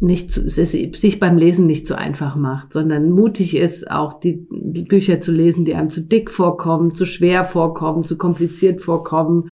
nicht 0.00 0.36
es 0.36 0.56
sich 0.56 1.20
beim 1.20 1.38
Lesen 1.38 1.66
nicht 1.66 1.86
so 1.86 1.94
einfach 1.94 2.36
macht, 2.36 2.72
sondern 2.72 3.10
mutig 3.10 3.56
ist, 3.56 3.90
auch 3.90 4.18
die, 4.20 4.46
die 4.50 4.84
Bücher 4.84 5.20
zu 5.20 5.32
lesen, 5.32 5.64
die 5.64 5.74
einem 5.74 5.90
zu 5.90 6.02
dick 6.02 6.30
vorkommen, 6.30 6.94
zu 6.94 7.06
schwer 7.06 7.44
vorkommen, 7.44 8.02
zu 8.02 8.18
kompliziert 8.18 8.82
vorkommen 8.82 9.48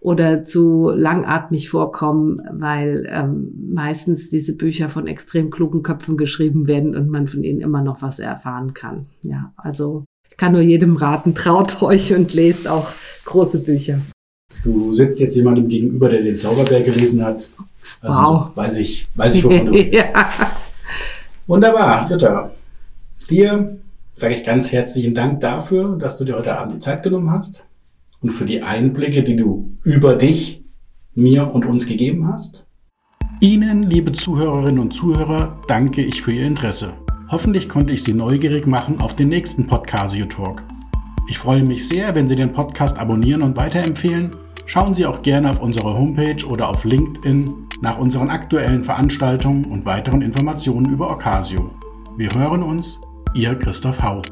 oder 0.00 0.44
zu 0.44 0.90
langatmig 0.90 1.70
vorkommen, 1.70 2.40
weil 2.52 3.06
ähm, 3.10 3.52
meistens 3.72 4.30
diese 4.30 4.56
Bücher 4.56 4.88
von 4.88 5.06
extrem 5.06 5.50
klugen 5.50 5.82
Köpfen 5.82 6.16
geschrieben 6.16 6.66
werden 6.66 6.96
und 6.96 7.08
man 7.08 7.26
von 7.26 7.44
ihnen 7.44 7.60
immer 7.60 7.82
noch 7.82 8.02
was 8.02 8.18
erfahren 8.18 8.74
kann. 8.74 9.06
Ja, 9.22 9.52
also 9.56 10.04
ich 10.30 10.36
kann 10.36 10.52
nur 10.52 10.62
jedem 10.62 10.96
raten, 10.96 11.34
traut 11.34 11.80
euch 11.82 12.14
und 12.14 12.34
lest 12.34 12.68
auch 12.68 12.88
große 13.24 13.62
Bücher. 13.64 14.00
Du 14.62 14.92
sitzt 14.92 15.20
jetzt 15.20 15.36
jemandem 15.36 15.68
gegenüber, 15.68 16.08
der 16.08 16.22
den 16.22 16.36
Zauberberg 16.36 16.84
gelesen 16.84 17.24
hat. 17.24 17.50
Also 18.00 18.20
wow. 18.20 18.46
So 18.48 18.56
weiß 18.56 18.78
ich, 18.78 19.06
weiß 19.14 19.34
ich, 19.36 19.44
wovon 19.44 19.66
du 19.66 19.72
redest. 19.74 20.06
ja. 20.14 20.26
Wunderbar, 21.46 22.10
Jutta. 22.10 22.50
Dir 23.28 23.78
sage 24.12 24.34
ich 24.34 24.44
ganz 24.44 24.72
herzlichen 24.72 25.14
Dank 25.14 25.40
dafür, 25.40 25.96
dass 25.96 26.16
du 26.18 26.24
dir 26.24 26.36
heute 26.36 26.56
Abend 26.56 26.74
die 26.74 26.78
Zeit 26.78 27.02
genommen 27.02 27.30
hast 27.30 27.66
und 28.20 28.30
für 28.30 28.44
die 28.44 28.62
Einblicke, 28.62 29.22
die 29.22 29.36
du 29.36 29.76
über 29.82 30.14
dich, 30.14 30.62
mir 31.14 31.52
und 31.54 31.64
uns 31.66 31.86
gegeben 31.86 32.26
hast. 32.32 32.66
Ihnen, 33.40 33.82
liebe 33.82 34.12
Zuhörerinnen 34.12 34.78
und 34.78 34.92
Zuhörer, 34.94 35.60
danke 35.68 36.02
ich 36.02 36.22
für 36.22 36.32
Ihr 36.32 36.46
Interesse. 36.46 36.94
Hoffentlich 37.28 37.68
konnte 37.68 37.92
ich 37.92 38.02
Sie 38.02 38.12
neugierig 38.12 38.66
machen 38.66 39.00
auf 39.00 39.16
den 39.16 39.28
nächsten 39.28 39.66
Podcasio 39.66 40.26
Talk. 40.26 40.62
Ich 41.28 41.38
freue 41.38 41.62
mich 41.62 41.88
sehr, 41.88 42.14
wenn 42.14 42.28
Sie 42.28 42.36
den 42.36 42.52
Podcast 42.52 42.98
abonnieren 42.98 43.42
und 43.42 43.56
weiterempfehlen. 43.56 44.30
Schauen 44.66 44.94
Sie 44.94 45.06
auch 45.06 45.22
gerne 45.22 45.50
auf 45.50 45.60
unsere 45.60 45.94
Homepage 45.94 46.44
oder 46.46 46.68
auf 46.68 46.84
LinkedIn 46.84 47.63
nach 47.80 47.98
unseren 47.98 48.30
aktuellen 48.30 48.84
Veranstaltungen 48.84 49.64
und 49.64 49.84
weiteren 49.84 50.22
Informationen 50.22 50.90
über 50.90 51.10
Ocasio. 51.10 51.70
Wir 52.16 52.32
hören 52.34 52.62
uns, 52.62 53.00
Ihr 53.34 53.54
Christoph 53.56 54.02
Hau. 54.02 54.22